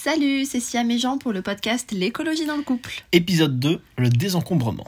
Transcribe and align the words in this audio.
Salut, 0.00 0.44
c'est 0.44 0.60
Siam 0.60 0.88
et 0.92 0.98
Jean 0.98 1.18
pour 1.18 1.32
le 1.32 1.42
podcast 1.42 1.90
L'écologie 1.90 2.46
dans 2.46 2.56
le 2.56 2.62
couple. 2.62 3.02
Épisode 3.10 3.58
2, 3.58 3.82
le 3.96 4.08
désencombrement. 4.08 4.86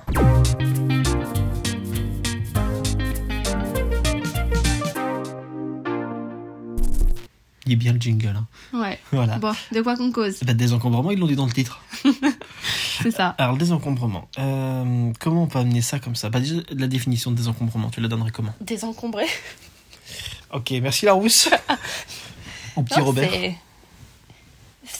Il 7.67 7.73
est 7.73 7.76
bien 7.76 7.92
le 7.92 8.00
jingle. 8.00 8.36
Hein. 8.36 8.46
Ouais. 8.73 9.00
Voilà. 9.11 9.38
Bon, 9.41 9.52
de 9.73 9.80
quoi 9.80 9.96
qu'on 9.96 10.12
cause 10.12 10.45
Bah, 10.45 10.54
désencombrement, 10.54 11.11
ils 11.11 11.19
l'ont 11.19 11.27
dit 11.27 11.35
dans 11.35 11.47
le 11.47 11.53
titre. 11.53 11.83
C'est 13.03 13.11
ça. 13.11 13.35
Alors, 13.37 13.55
le 13.55 13.59
désencombrement. 13.59 14.29
Euh, 14.39 15.13
comment 15.19 15.43
on 15.43 15.47
peut 15.49 15.59
amener 15.59 15.83
ça 15.83 15.99
comme 15.99 16.15
ça? 16.15 16.31
Bah, 16.31 16.39
déjà, 16.39 16.61
la 16.71 16.87
définition 16.87 17.33
de 17.33 17.37
désencombrement, 17.37 17.91
tu 17.91 18.01
la 18.01 18.07
donnerais 18.07 18.31
comment? 18.31 18.55
Désencombré. 18.61 19.25
Ok, 20.53 20.71
merci 20.81 21.05
Larousse. 21.07 21.51
Ou 22.77 22.85
petit 22.85 23.01
Non, 23.01 23.07
Robert. 23.07 23.29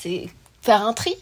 C'est- 0.01 0.29
faire 0.63 0.83
un 0.83 0.93
tri. 0.93 1.15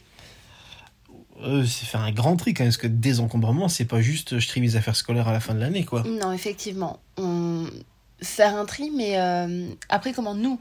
Euh, 1.42 1.64
c'est 1.64 1.86
faire 1.86 2.00
un 2.00 2.10
grand 2.10 2.36
tri 2.36 2.52
quand 2.52 2.64
même, 2.64 2.70
parce 2.72 2.78
que 2.78 2.88
désencombrement, 2.88 3.68
c'est 3.68 3.84
pas 3.84 4.00
juste 4.00 4.32
euh, 4.32 4.40
je 4.40 4.48
trie 4.48 4.60
mes 4.60 4.74
affaires 4.74 4.96
scolaires 4.96 5.28
à 5.28 5.32
la 5.32 5.38
fin 5.40 5.54
de 5.54 5.60
l'année, 5.60 5.84
quoi. 5.84 6.02
Non, 6.02 6.32
effectivement. 6.32 6.98
On... 7.16 7.66
Faire 8.20 8.56
un 8.56 8.64
tri, 8.64 8.90
mais 8.96 9.16
euh, 9.20 9.68
après, 9.88 10.12
comment 10.12 10.34
nous, 10.34 10.60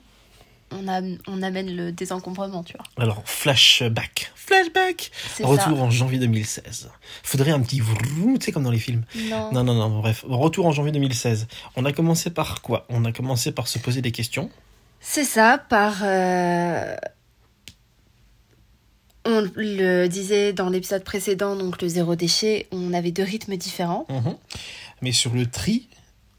on, 0.69 0.87
a... 0.87 1.01
on 1.25 1.41
amène 1.41 1.75
le 1.75 1.91
désencombrement, 1.91 2.63
tu 2.63 2.73
vois. 2.77 2.85
Alors, 3.03 3.23
flashback. 3.25 4.31
Flashback 4.35 5.09
Retour 5.41 5.81
en 5.81 5.89
janvier 5.89 6.19
2016. 6.19 6.91
Faudrait 7.23 7.51
un 7.51 7.59
petit 7.61 7.81
tu 7.81 8.45
sais, 8.45 8.51
comme 8.51 8.63
dans 8.63 8.69
les 8.71 8.77
films. 8.77 9.03
Non. 9.31 9.51
Non, 9.51 9.63
non, 9.63 9.73
non, 9.73 9.99
bref. 9.99 10.23
Retour 10.27 10.67
en 10.67 10.71
janvier 10.71 10.91
2016. 10.91 11.47
On 11.75 11.85
a 11.85 11.91
commencé 11.91 12.29
par 12.29 12.61
quoi? 12.61 12.85
On 12.89 13.03
a 13.05 13.11
commencé 13.11 13.51
par 13.51 13.67
se 13.67 13.79
poser 13.79 14.03
des 14.03 14.11
questions. 14.11 14.51
C'est 15.01 15.23
ça, 15.25 15.57
par... 15.57 15.95
euh, 16.03 16.95
On 19.29 19.41
le 19.55 20.07
disait 20.07 20.53
dans 20.53 20.69
l'épisode 20.69 21.03
précédent, 21.03 21.55
donc 21.57 21.81
le 21.81 21.87
zéro 21.89 22.15
déchet, 22.15 22.67
on 22.71 22.93
avait 22.93 23.11
deux 23.11 23.23
rythmes 23.23 23.57
différents. 23.57 24.05
Mhm. 24.09 24.35
Mais 25.01 25.11
sur 25.11 25.33
le 25.33 25.45
tri, 25.45 25.89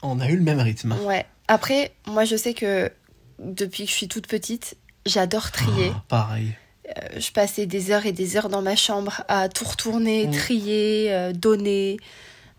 on 0.01 0.19
a 0.19 0.27
eu 0.27 0.35
le 0.35 0.41
même 0.43 0.59
rythme. 0.59 0.95
Ouais. 1.05 1.25
Après, 1.47 1.91
moi, 2.07 2.25
je 2.25 2.35
sais 2.35 2.53
que 2.55 2.91
depuis 3.37 3.85
que 3.85 3.91
je 3.91 3.95
suis 3.95 4.07
toute 4.07 4.25
petite, 4.27 4.75
j'adore 5.05 5.51
trier. 5.51 5.91
Ah, 5.93 6.03
pareil. 6.07 6.55
Euh, 6.87 7.19
je 7.19 7.31
passais 7.31 7.67
des 7.67 7.91
heures 7.91 8.07
et 8.07 8.11
des 8.11 8.35
heures 8.37 8.49
dans 8.49 8.63
ma 8.63 8.75
chambre 8.75 9.21
à 9.27 9.49
tout 9.49 9.65
retourner, 9.65 10.25
Mm. 10.27 10.31
trier, 10.31 11.13
euh, 11.13 11.31
donner, 11.31 11.97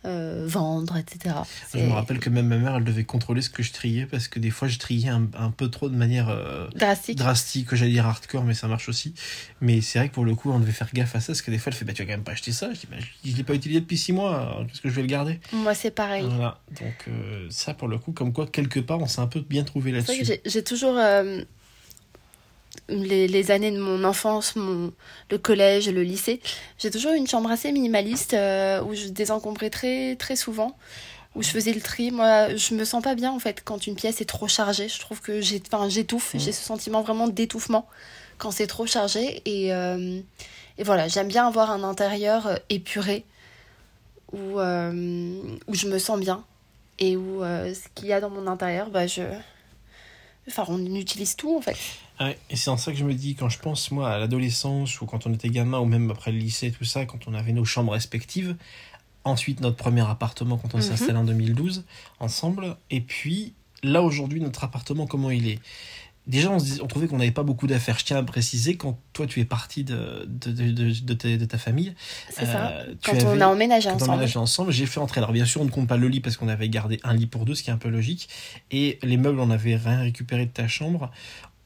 euh, 0.05 0.45
vendre, 0.49 0.97
etc. 0.97 1.35
Je 1.75 1.79
me 1.81 1.93
rappelle 1.93 2.19
que 2.21 2.31
même 2.31 2.47
ma 2.47 2.57
mère, 2.59 2.77
elle 2.77 2.85
devait 2.85 3.05
contrôler 3.05 3.43
ce 3.43 3.51
que 3.51 3.63
je 3.63 3.73
triais 3.73 4.07
parce 4.07 4.29
que 4.29 4.39
des 4.39 4.51
fois, 4.51 4.67
je 4.69 4.79
triais 4.79 5.09
un, 5.11 5.27
un 5.39 5.51
peu 5.51 5.69
trop 5.71 5.89
de 5.89 5.97
manière 5.97 6.29
euh, 6.29 6.69
drastique. 6.75 7.19
drastique, 7.19 7.67
que 7.69 7.77
j'allais 7.77 7.91
dire 7.93 8.07
hardcore, 8.07 8.45
mais 8.45 8.55
ça 8.55 8.67
marche 8.69 8.89
aussi. 8.89 9.15
Mais 9.61 9.81
c'est 9.81 9.99
vrai 9.99 10.09
que 10.09 10.15
pour 10.15 10.25
le 10.25 10.35
coup, 10.35 10.51
on 10.51 10.59
devait 10.59 10.73
faire 10.73 10.89
gaffe 10.95 11.15
à 11.17 11.21
ça 11.21 11.29
parce 11.29 11.43
que 11.43 11.51
des 11.51 11.59
fois, 11.59 11.71
elle 11.73 11.77
fait 11.79 11.85
Bah, 11.85 11.93
tu 11.93 12.03
vas 12.03 12.07
quand 12.07 12.15
même 12.15 12.25
pas 12.25 12.33
acheter 12.33 12.53
ça. 12.53 12.73
Je 12.73 12.81
dis 12.81 12.87
Bah, 12.91 12.97
je 13.25 13.31
je 13.31 13.37
l'ai 13.37 13.45
pas 13.45 13.55
utilisé 13.55 13.81
depuis 13.81 13.99
six 13.99 14.13
mois, 14.13 14.41
alors 14.41 14.67
qu'est-ce 14.67 14.81
que 14.81 14.89
je 14.89 14.95
vais 14.95 15.03
le 15.03 15.09
garder? 15.09 15.39
Moi, 15.53 15.75
c'est 15.75 15.91
pareil. 15.91 16.27
Voilà. 16.29 16.59
Donc, 16.81 16.95
euh, 17.09 17.47
ça, 17.51 17.75
pour 17.75 17.89
le 17.89 17.99
coup, 17.99 18.13
comme 18.13 18.33
quoi, 18.33 18.47
quelque 18.47 18.81
part, 18.81 19.01
on 19.01 19.07
s'est 19.07 19.21
un 19.21 19.27
peu 19.27 19.41
bien 19.41 19.65
trouvé 19.65 19.91
C'est 19.93 20.01
vrai 20.07 20.19
que 20.19 20.25
là-dessus. 20.25 20.41
j'ai- 20.47 20.65
toujours 20.65 20.97
les, 22.89 23.29
les 23.29 23.51
années 23.51 23.71
de 23.71 23.79
mon 23.79 24.05
enfance, 24.05 24.57
mon, 24.57 24.93
le 25.31 25.39
collège, 25.39 25.89
le 25.89 26.03
lycée. 26.03 26.41
J'ai 26.79 26.91
toujours 26.91 27.13
eu 27.13 27.17
une 27.17 27.27
chambre 27.27 27.51
assez 27.51 27.73
minimaliste 27.73 28.35
euh, 28.35 28.83
où 28.83 28.95
je 28.95 29.09
désencombrais 29.09 29.71
très, 29.71 30.17
très 30.17 30.37
souvent, 30.37 30.77
où 31.35 31.43
je 31.43 31.49
faisais 31.49 31.73
le 31.73 31.81
tri. 31.81 32.11
Moi, 32.11 32.55
je 32.57 32.75
me 32.75 32.85
sens 32.85 33.03
pas 33.03 33.15
bien 33.15 33.33
en 33.33 33.39
fait 33.39 33.63
quand 33.65 33.87
une 33.87 33.95
pièce 33.95 34.21
est 34.21 34.27
trop 34.27 34.49
chargée. 34.49 34.89
Je 34.89 34.99
trouve 35.01 35.21
que 35.21 35.41
j'étouffe. 35.41 36.35
Mhm. 36.35 36.41
J'ai 36.41 36.53
ce 36.53 36.65
sentiment 36.65 37.03
vraiment 37.03 37.29
d'étouffement 37.29 37.87
quand 38.39 38.51
c'est 38.51 38.67
trop 38.67 38.87
chargé. 38.87 39.43
Et, 39.45 39.73
euh, 39.73 40.21
et 40.79 40.83
voilà, 40.83 41.07
j'aime 41.07 41.29
bien 41.29 41.47
avoir 41.47 41.71
un 41.71 41.85
intérieur 41.85 42.49
euh, 42.49 42.57
épuré 42.69 43.25
où, 44.33 44.59
euh, 44.59 45.33
où 45.69 45.75
je 45.75 45.87
me 45.87 45.99
sens 45.99 46.19
bien 46.19 46.45
et 46.99 47.17
où 47.17 47.43
ce 47.43 47.89
qu'il 47.95 48.09
y 48.09 48.13
a 48.13 48.21
dans 48.21 48.29
mon 48.29 48.47
intérieur, 48.47 48.91
bah, 48.91 49.07
je. 49.07 49.23
Enfin, 50.51 50.65
on 50.69 50.95
utilise 50.95 51.37
tout 51.37 51.57
en 51.57 51.61
fait. 51.61 51.77
Ouais, 52.21 52.39
et 52.51 52.57
c'est 52.57 52.69
en 52.71 52.77
ça 52.77 52.93
que 52.93 52.99
je 52.99 53.05
me 53.05 53.15
dis, 53.15 53.35
quand 53.35 53.49
je 53.49 53.59
pense, 53.59 53.91
moi, 53.91 54.11
à 54.11 54.19
l'adolescence, 54.19 55.01
ou 55.01 55.07
quand 55.07 55.27
on 55.27 55.33
était 55.33 55.49
gamin, 55.49 55.79
ou 55.79 55.87
même 55.87 56.11
après 56.11 56.33
le 56.33 56.39
lycée, 56.39 56.71
tout 56.71 56.85
ça, 56.85 57.07
quand 57.07 57.27
on 57.29 57.35
avait 57.35 57.53
nos 57.53 57.65
chambres 57.65 57.93
respectives, 57.93 58.57
ensuite 59.25 59.61
notre 59.61 59.77
premier 59.77 60.03
appartement 60.09 60.59
quand 60.59 60.75
on 60.75 60.81
s'est 60.81 60.89
Mhm. 60.89 60.93
installé 60.95 61.19
en 61.19 61.25
2012, 61.25 61.85
ensemble, 62.19 62.77
et 62.91 63.01
puis 63.01 63.55
là, 63.83 64.03
aujourd'hui, 64.03 64.41
notre 64.41 64.65
appartement, 64.65 65.07
comment 65.07 65.31
il 65.31 65.49
est? 65.49 65.59
Déjà, 66.27 66.51
on, 66.51 66.59
se 66.59 66.65
dis- 66.65 66.81
on 66.83 66.87
trouvait 66.87 67.07
qu'on 67.09 67.17
n'avait 67.19 67.31
pas 67.33 67.43
beaucoup 67.43 67.67
d'affaires. 67.67 67.99
Je 67.99 68.05
tiens 68.05 68.19
à 68.19 68.23
préciser, 68.23 68.77
quand 68.77 68.99
toi, 69.13 69.27
tu 69.27 69.41
es 69.41 69.45
parti 69.45 69.83
de, 69.85 70.27
de, 70.29 70.51
de, 70.53 71.15
ta, 71.15 71.37
de 71.37 71.45
ta 71.45 71.59
famille, 71.59 71.95
C'est 72.29 72.45
ça. 72.47 72.69
euh, 72.69 72.95
Quand 73.05 73.15
on 73.25 73.41
a 73.41 73.47
emménagé 73.47 73.89
quand 73.89 73.95
on 73.95 73.97
ensemble. 73.97 74.11
emménageait 74.13 74.37
ensemble, 74.39 74.71
j'ai 74.73 74.87
fait 74.87 75.01
entrer. 75.01 75.19
Alors 75.19 75.33
bien 75.33 75.45
sûr, 75.47 75.61
on 75.61 75.65
ne 75.65 75.71
compte 75.71 75.89
pas 75.89 75.97
le 75.97 76.09
lit 76.09 76.21
parce 76.21 76.37
qu'on 76.37 76.49
avait 76.49 76.69
gardé 76.69 77.01
un 77.03 77.15
lit 77.15 77.27
pour 77.27 77.47
deux, 77.47 77.55
ce 77.55 77.63
qui 77.63 77.71
est 77.71 77.73
un 77.73 77.79
peu 77.79 77.89
logique. 77.89 78.29
Et 78.71 78.99
les 79.03 79.17
meubles, 79.17 79.41
on 79.41 79.47
n'avait 79.47 79.77
rien 79.77 80.01
récupéré 80.01 80.47
de 80.47 80.51
ta 80.53 80.69
chambre. 80.69 81.11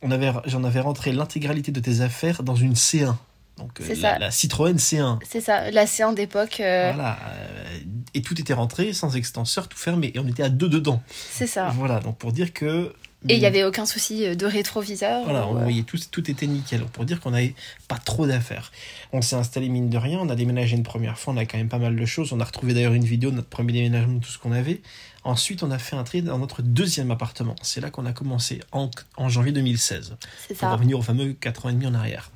On 0.03 0.11
avait, 0.11 0.33
j'en 0.47 0.65
avais 0.65 0.81
rentré 0.81 1.13
l'intégralité 1.13 1.73
de 1.73 1.81
tes 1.81 2.01
affaires 2.01 2.43
dans 2.43 2.57
une 2.57 2.75
C1. 2.75 3.17
Donc 3.59 3.81
euh, 3.81 3.85
C'est 3.87 3.95
la, 3.97 4.13
ça. 4.15 4.19
la 4.19 4.31
Citroën 4.31 4.77
C1. 4.77 5.19
C'est 5.29 5.41
ça, 5.41 5.71
la 5.71 5.85
C1 5.85 6.15
d'époque, 6.15 6.61
euh, 6.61 6.91
Voilà. 6.95 7.19
euh, 7.29 7.79
et 8.15 8.23
tout 8.23 8.41
était 8.41 8.55
rentré 8.55 8.93
sans 8.93 9.15
extenseur, 9.17 9.69
tout 9.69 9.79
fermé. 9.79 10.11
Et 10.15 10.19
on 10.19 10.27
était 10.27 10.43
à 10.43 10.49
deux 10.49 10.69
dedans. 10.69 11.03
c'est 11.09 11.47
ça. 11.47 11.69
Voilà. 11.77 12.01
Donc 12.01 12.17
pour 12.19 12.33
dire 12.33 12.53
que. 12.53 12.93
Et 13.29 13.35
il 13.37 13.41
n'y 13.41 13.47
avait 13.47 13.65
aucun 13.65 13.87
souci 13.87 14.27
euh, 14.27 14.35
de 14.35 14.45
rétroviseur. 14.47 15.25
Voilà, 15.25 15.47
on 15.49 15.57
euh, 15.57 15.63
voyait 15.63 15.83
tout, 15.83 15.99
tout 16.11 16.31
était 16.31 16.47
nickel. 16.47 16.85
Pour 16.85 17.05
dire 17.07 17.21
qu'on 17.21 17.31
n'avait 17.31 17.55
pas 17.89 17.97
trop 17.99 18.27
d'affaires. 18.27 18.71
On 19.13 19.23
s'est 19.23 19.37
installé 19.37 19.69
mine 19.69 19.89
de 19.89 19.97
rien, 19.97 20.19
on 20.21 20.29
a 20.29 20.35
déménagé 20.35 20.77
une 20.77 20.83
première 20.83 21.19
fois, 21.19 21.33
on 21.33 21.37
a 21.39 21.47
quand 21.47 21.57
même 21.57 21.69
pas 21.71 21.79
mal 21.79 21.97
de 21.97 22.05
choses. 22.05 22.33
On 22.33 22.41
a 22.41 22.45
retrouvé 22.45 22.75
d'ailleurs 22.75 22.93
une 22.93 23.05
vidéo 23.05 23.31
de 23.31 23.37
notre 23.37 23.49
premier 23.49 23.73
déménagement, 23.73 24.19
tout 24.19 24.29
ce 24.31 24.39
qu'on 24.39 24.53
avait. 24.53 24.83
Ensuite, 25.25 25.63
on 25.63 25.71
a 25.71 25.79
fait 25.79 25.97
un 25.97 26.05
tri 26.05 26.21
dans 26.21 26.39
notre 26.39 26.61
deuxième 26.61 27.11
appartement. 27.11 27.57
C'est 27.63 27.81
là 27.81 27.91
qu'on 27.91 28.05
a 28.05 28.13
commencé, 28.13 28.61
en, 28.73 28.91
en 29.17 29.29
janvier 29.31 29.53
2016. 29.53 30.17
c'est 30.47 30.49
Pour 30.55 30.61
ça. 30.61 30.73
revenir 30.75 30.99
au 30.99 31.03
fameux 31.03 31.33
4 31.33 31.67
ans 31.67 31.69
et 31.71 31.73
demi 31.73 31.87
en 31.87 31.95
arrière. 31.95 32.31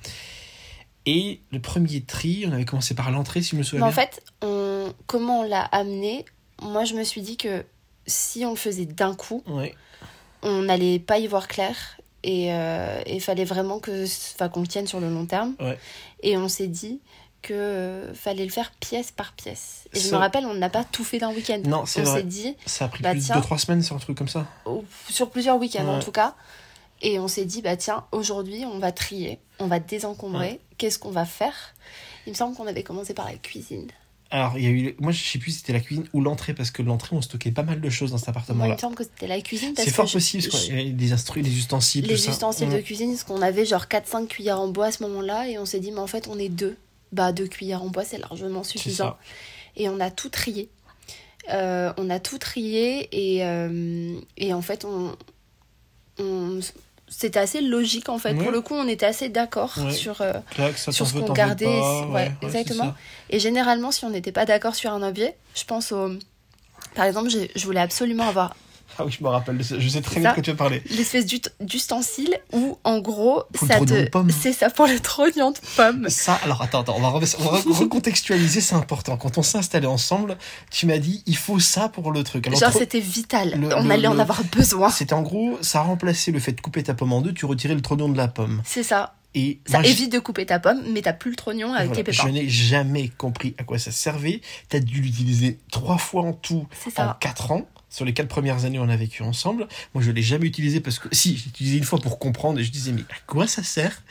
Et 1.06 1.41
le 1.53 1.60
premier 1.60 2.03
tri, 2.03 2.44
on 2.47 2.53
avait 2.53 2.65
commencé 2.65 2.94
par 2.94 3.10
l'entrée, 3.10 3.43
si 3.43 3.50
je 3.50 3.56
me 3.56 3.62
souviens 3.62 3.81
Mais 3.87 3.93
en 3.93 3.94
bien. 3.94 4.06
fait, 4.06 4.22
on... 4.43 4.93
comment 5.06 5.41
on 5.41 5.43
l'a 5.49 5.62
amené? 5.62 6.25
Moi, 6.62 6.84
je 6.84 6.94
me 6.94 7.05
suis 7.05 7.22
dit 7.22 7.37
que 7.37 7.65
si 8.06 8.44
on 8.44 8.50
le 8.50 8.56
faisait 8.56 8.84
d'un 8.87 9.15
coup, 9.15 9.43
Ouais. 9.47 9.75
On 10.43 10.62
n'allait 10.62 10.99
pas 10.99 11.19
y 11.19 11.26
voir 11.26 11.49
clair. 11.49 11.75
Et 12.25 12.53
euh, 12.53 13.00
il 13.06 13.21
fallait 13.21 13.44
vraiment 13.44 13.78
que, 13.78 14.04
qu'on 14.49 14.65
tienne 14.65 14.87
sur 14.87 15.00
le 15.00 15.09
long 15.09 15.25
terme. 15.26 15.54
Ouais. 15.60 15.78
Et 16.22 16.37
on 16.37 16.49
s'est 16.49 16.66
dit 16.66 17.00
que 17.43 17.54
euh, 17.54 18.12
fallait 18.15 18.44
le 18.44 18.50
faire 18.50 18.72
pièce 18.81 19.12
par 19.12 19.32
pièce. 19.32 19.84
Et 19.94 20.00
je 20.00 20.10
me 20.10 20.16
rappelle, 20.16 20.44
on 20.44 20.54
n'a 20.54 20.69
pas 20.69 20.82
tout 20.84 21.04
fait 21.04 21.19
d'un 21.19 21.31
week-end. 21.32 21.60
Non, 21.65 21.87
c'est 21.87 22.00
on 22.00 22.04
vrai. 22.04 22.21
s'est 22.21 22.26
dit, 22.26 22.56
Ça 22.66 22.87
a 22.87 22.88
pris 22.88 23.03
Bah, 23.03 23.12
plus 23.12 23.21
tiens. 23.25 23.37
de 23.37 23.41
2-3 23.41 23.59
semaines 23.59 23.82
sur 23.82 23.94
un 23.94 24.00
truc 24.00 24.19
comme 24.19 24.28
ça. 24.28 24.47
sur 25.09 25.31
plusieurs 25.31 25.56
week-ends 25.59 25.87
en 25.87 26.00
tout 26.00 26.10
cas. 26.12 26.34
Et 27.00 27.20
on 27.20 27.28
s'est 27.28 27.44
dit, 27.44 27.62
bah 27.62 27.76
tiens, 27.76 28.05
aujourd'hui, 28.10 28.65
on 28.66 28.81
va 28.81 28.91
trier, 28.91 29.38
on 29.60 29.69
va 29.69 29.78
désencombrer. 29.78 30.59
Qu'est-ce 30.78 30.99
qu'on 30.99 31.12
va 31.12 31.25
faire? 31.25 31.55
Il 32.26 32.31
me 32.31 32.34
semble 32.34 32.56
qu'on 32.56 32.66
avait 32.66 32.82
commencé 32.82 33.15
par 33.15 33.26
la 33.26 33.34
cuisine. 33.37 33.87
Alors, 34.31 34.59
il 34.59 34.65
y 34.65 34.66
a 34.66 34.71
eu. 34.71 34.94
Moi, 34.99 35.11
je 35.12 35.25
sais 35.25 35.39
plus 35.39 35.53
si 35.53 35.59
c'était 35.61 35.72
la 35.72 35.81
cuisine 35.81 36.05
ou 36.12 36.21
l'entrée, 36.21 36.53
parce 36.53 36.71
que 36.71 36.83
l'entrée, 36.83 37.16
on 37.16 37.22
stockait 37.22 37.50
pas 37.50 37.62
mal 37.62 37.81
de 37.81 37.89
choses 37.91 38.11
dans 38.11 38.19
cet 38.19 38.27
Moi, 38.28 38.34
il 38.34 38.39
appartement-là. 38.39 38.75
me 38.75 38.78
semble 38.78 38.94
que 38.94 39.05
c'était 39.05 39.27
la 39.27 39.41
cuisine. 39.41 39.72
C'est 39.77 39.91
fort 39.91 40.06
je- 40.06 40.12
possible, 40.15 40.43
parce 40.50 40.62
je- 40.62 40.66
qu'il 40.69 40.77
y 40.77 40.81
avait 40.83 40.91
des 40.91 41.12
instrus, 41.12 41.43
des 41.43 41.56
ustensiles, 41.56 42.05
les 42.06 42.15
tout 42.15 42.28
ustensiles 42.31 42.69
Mm. 42.69 42.72
de 42.75 42.78
cuisine, 42.81 43.11
parce 43.11 43.25
qu'on 43.25 43.41
avait 43.41 43.65
genre 43.65 43.88
4-5 43.88 44.28
cuillères 44.28 44.61
en 44.61 44.69
bois 44.69 44.87
à 44.87 44.93
ce 44.93 45.03
moment-là, 45.05 45.49
et 45.49 45.59
on 45.59 45.65
s'est 45.65 45.81
dit, 45.81 45.93
mais 45.93 46.00
en 46.00 46.06
fait, 46.06 46.28
on 46.28 46.38
est 46.38 46.50
deux. 46.50 46.77
Bah, 47.12 47.33
deux 47.33 47.47
cuillères 47.47 47.83
en 47.83 47.88
bois, 47.88 48.05
c'est 48.05 48.19
largement 48.19 48.65
suffisant. 48.65 49.17
Et 49.77 49.88
on 49.88 49.99
a 49.99 50.11
tout 50.11 50.28
trié. 50.28 50.69
Euh, 51.50 51.91
on 51.97 52.11
a 52.11 52.21
tout 52.21 52.37
trié, 52.37 53.09
et, 53.12 53.47
euh, 53.47 54.19
et 54.37 54.53
en 54.53 54.61
fait, 54.61 54.84
on, 54.84 55.17
on- 56.19 56.61
c'était 57.11 57.39
assez 57.39 57.61
logique, 57.61 58.09
en 58.09 58.19
fait. 58.19 58.35
Pour 58.35 58.51
le 58.51 58.61
coup, 58.61 58.75
on 58.75 58.87
était 58.89 59.07
assez 59.07 59.29
d'accord 59.29 59.75
sur, 59.91 60.21
euh, 60.21 60.33
sur 60.77 61.07
ce 61.07 61.13
qu'on 61.19 61.32
gardait. 61.32 61.65
pas, 61.65 62.06
ouais, 62.06 62.12
ouais, 62.15 62.32
c'est 62.41 62.47
exactement. 62.47 62.94
Et 63.31 63.38
généralement, 63.38 63.91
si 63.91 64.05
on 64.05 64.11
n'était 64.11 64.32
pas 64.32 64.44
d'accord 64.44 64.75
sur 64.75 64.93
un 64.93 65.03
objet, 65.03 65.37
je 65.55 65.65
pense 65.65 65.93
au. 65.93 66.12
Par 66.94 67.05
exemple, 67.05 67.29
je 67.31 67.65
voulais 67.65 67.81
absolument 67.81 68.29
avoir 68.29 68.55
Ah 69.00 69.05
oui, 69.05 69.12
je 69.17 69.23
me 69.23 69.29
rappelle, 69.29 69.62
je 69.62 69.88
sais 69.88 70.00
très 70.00 70.19
bien 70.19 70.31
de 70.31 70.35
quoi 70.35 70.43
tu 70.43 70.50
veux 70.50 70.56
parler. 70.56 70.82
l'espèce 70.90 71.25
d'ustensile 71.61 72.37
où, 72.52 72.79
en 72.85 72.99
gros, 72.99 73.43
Pour 73.52 73.69
ça 73.69 73.79
te. 73.81 74.08
C'est 74.40 74.52
ça 74.52 74.70
pour 74.70 74.87
le 74.87 74.99
trognon 74.99 75.52
de 75.52 75.58
pomme. 75.76 76.08
Ça, 76.08 76.35
alors 76.43 76.62
attends, 76.62 76.81
attends, 76.81 76.96
on 76.96 77.00
va, 77.00 77.08
re- 77.11 77.37
on 77.38 77.44
va 77.50 77.58
re- 77.61 77.73
recontextualiser, 77.79 78.61
c'est 78.61 78.75
important. 78.75 79.17
Quand 79.17 79.38
on 79.38 79.43
s'est 79.43 79.58
installé 79.58 79.87
ensemble, 79.87 80.37
tu 80.70 80.87
m'as 80.87 80.99
dit, 80.99 81.23
il 81.26 81.37
faut 81.37 81.61
ça 81.61 81.88
pour 81.88 82.11
le 82.12 82.25
truc. 82.25 82.46
Alors, 82.46 82.58
Genre, 82.58 82.70
tro- 82.70 82.79
c'était 82.81 83.00
vital. 83.00 83.55
le- 83.61 83.75
on 83.76 83.85
le- 83.85 83.90
allait 83.90 84.08
en 84.08 84.19
avoir 84.19 84.43
besoin. 84.44 84.91
C'était 84.91 85.12
en 85.14 85.23
gros, 85.23 85.58
ça 85.61 85.81
remplaçait 85.82 86.32
le 86.32 86.41
fait 86.41 86.52
de 86.52 86.61
couper 86.61 86.82
ta 86.82 86.94
pomme 86.94 87.12
en 87.12 87.20
deux, 87.20 87.32
tu 87.32 87.46
retirais 87.46 87.75
le 87.75 87.82
trognon 87.82 88.08
de 88.08 88.17
la 88.17 88.29
pomme. 88.29 88.62
C'est 88.64 88.82
ça. 88.82 89.14
Et 89.34 89.61
Ça 89.67 89.79
moi, 89.79 89.82
je- 89.87 89.93
évite 89.93 90.11
de 90.12 90.19
couper 90.19 90.46
ta 90.46 90.58
pomme, 90.58 90.81
mais 90.93 91.02
t'as 91.02 91.12
plus 91.12 91.31
le 91.31 91.37
trognon 91.37 91.73
avec 91.75 91.88
voilà, 91.88 92.02
les 92.05 92.12
je 92.12 92.23
pépins. 92.23 92.32
n'ai 92.32 92.49
jamais 92.49 93.08
compris 93.11 93.55
à 93.58 93.62
quoi 93.64 93.79
ça 93.79 93.93
servait. 93.93 94.41
T'as 94.70 94.81
dû 94.81 95.02
l'utiliser 95.02 95.58
trois 95.70 95.99
fois 95.99 96.23
en 96.23 96.32
tout 96.32 96.67
en 96.96 97.12
quatre 97.20 97.52
ans. 97.52 97.62
Sur 97.90 98.05
les 98.05 98.12
quatre 98.12 98.29
premières 98.29 98.64
années, 98.64 98.79
on 98.79 98.88
a 98.88 98.96
vécu 98.96 99.23
ensemble. 99.23 99.67
Moi, 99.94 100.05
je 100.05 100.11
l'ai 100.11 100.23
jamais 100.23 100.46
utilisé 100.46 100.81
parce 100.81 100.99
que 100.99 101.08
si, 101.12 101.37
j'ai 101.37 101.49
utilisé 101.49 101.79
une 101.79 101.85
fois 101.85 101.99
pour 101.99 102.19
comprendre 102.19 102.58
et 102.61 102.64
je 102.64 102.70
disais 102.70 102.93
mais 102.93 103.02
à 103.02 103.17
quoi 103.26 103.46
ça 103.46 103.62
sert? 103.62 104.02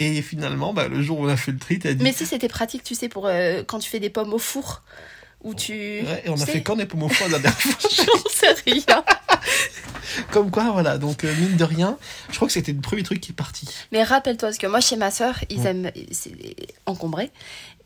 Et 0.00 0.20
finalement, 0.20 0.74
bah, 0.74 0.88
le 0.88 1.02
jour 1.02 1.20
où 1.20 1.24
on 1.24 1.28
a 1.28 1.36
fait 1.36 1.52
le 1.52 1.58
tri, 1.58 1.78
t'as 1.78 1.94
dit. 1.94 2.02
Mais 2.04 2.12
si 2.12 2.26
c'était 2.26 2.48
pratique, 2.48 2.82
tu 2.82 2.94
sais, 2.94 3.08
pour 3.08 3.26
euh, 3.26 3.62
quand 3.66 3.78
tu 3.78 3.88
fais 3.88 4.00
des 4.00 4.10
pommes 4.10 4.34
au 4.34 4.38
four, 4.38 4.82
où 5.42 5.54
tu. 5.54 5.72
Ouais, 5.72 6.22
et 6.24 6.28
on 6.28 6.34
tu 6.34 6.42
a 6.42 6.46
sais, 6.46 6.52
fait 6.52 6.62
quand 6.62 6.76
des 6.76 6.86
pommes 6.86 7.04
au 7.04 7.08
foie 7.08 7.28
la 7.28 7.38
dernière 7.38 7.60
fois? 7.60 7.90
J'en 7.96 8.30
sais 8.30 8.70
rien. 8.70 9.04
Comme 10.30 10.50
quoi, 10.50 10.70
voilà. 10.72 10.98
Donc 10.98 11.24
euh, 11.24 11.34
mine 11.36 11.56
de 11.56 11.64
rien, 11.64 11.96
je 12.30 12.36
crois 12.36 12.46
que 12.48 12.52
c'était 12.54 12.72
le 12.72 12.80
premier 12.80 13.02
truc 13.02 13.20
qui 13.20 13.32
est 13.32 13.34
parti. 13.34 13.66
Mais 13.92 14.02
rappelle-toi, 14.02 14.48
parce 14.48 14.58
que 14.58 14.66
moi, 14.66 14.80
chez 14.80 14.96
ma 14.96 15.10
sœur, 15.10 15.36
ils 15.50 15.64
aiment. 15.66 15.90
C'est 16.10 16.32
encombré. 16.86 17.30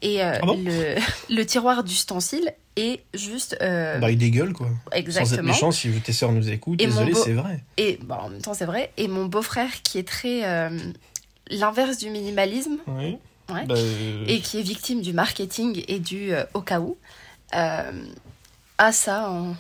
Et 0.02 0.22
euh, 0.22 0.38
Ah 0.42 0.46
bon 0.46 0.60
le, 0.62 0.96
le 1.34 1.46
tiroir 1.46 1.82
d'ustensiles 1.84 2.52
est 2.76 3.02
juste. 3.14 3.56
euh, 3.62 3.98
Bah, 3.98 4.10
il 4.10 4.18
dégueule 4.18 4.52
quoi. 4.52 4.66
Sans 4.66 4.90
être 4.90 4.96
exactement. 4.98 5.42
méchant, 5.48 5.70
si 5.70 5.90
tes 6.00 6.12
sœurs 6.12 6.32
nous 6.32 6.50
écoutent, 6.50 6.80
Et 6.82 6.86
désolé, 6.86 7.12
beau- 7.12 7.22
c'est 7.24 7.32
vrai. 7.32 7.62
Et 7.76 7.98
bon, 8.02 8.14
en 8.16 8.28
même 8.28 8.42
temps, 8.42 8.54
c'est 8.54 8.66
vrai. 8.66 8.92
Et 8.96 9.08
mon 9.08 9.26
beau-frère, 9.26 9.70
qui 9.82 9.98
est 9.98 10.06
très. 10.08 10.42
L'inverse 11.48 11.98
du 11.98 12.10
minimalisme, 12.10 12.78
Oui. 12.88 13.18
Ouais. 13.48 13.64
Bah, 13.66 13.76
et 14.26 14.40
qui 14.40 14.58
est 14.58 14.62
victime 14.62 15.00
du 15.02 15.12
marketing 15.12 15.84
et 15.86 16.00
du 16.00 16.32
euh, 16.32 16.42
au 16.54 16.60
cas 16.60 16.80
où, 16.80 16.96
euh, 17.54 17.92
a 18.78 18.90
ça 18.90 19.30
en 19.30 19.54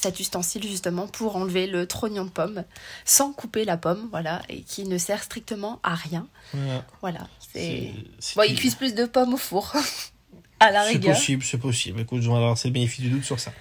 cet 0.00 0.20
ustensile 0.20 0.62
justement 0.62 1.06
pour 1.08 1.36
enlever 1.36 1.66
le 1.66 1.86
trognon 1.86 2.24
de 2.24 2.30
pomme 2.30 2.64
sans 3.04 3.32
couper 3.32 3.64
la 3.64 3.76
pomme, 3.76 4.08
voilà, 4.10 4.42
et 4.48 4.62
qui 4.62 4.84
ne 4.84 4.96
sert 4.98 5.22
strictement 5.22 5.80
à 5.82 5.94
rien. 5.94 6.26
voilà. 6.52 6.84
Voilà, 7.00 7.26
c'est. 7.52 7.92
C'est- 8.20 8.36
Bon, 8.36 8.42
c'est- 8.42 8.50
il 8.50 8.54
cuise 8.56 8.74
plus 8.76 8.94
de 8.94 9.04
pommes 9.06 9.34
au 9.34 9.38
four, 9.38 9.72
à 10.60 10.70
la 10.70 10.82
C'est 10.84 10.88
rigueur. 10.94 11.14
possible, 11.16 11.42
c'est 11.44 11.58
possible. 11.58 12.00
Écoute, 12.00 12.22
on 12.26 12.32
va 12.32 12.36
avoir 12.38 12.56
le 12.64 12.70
bénéfice 12.70 13.00
du 13.00 13.10
doute 13.10 13.24
sur 13.24 13.38
ça. 13.40 13.52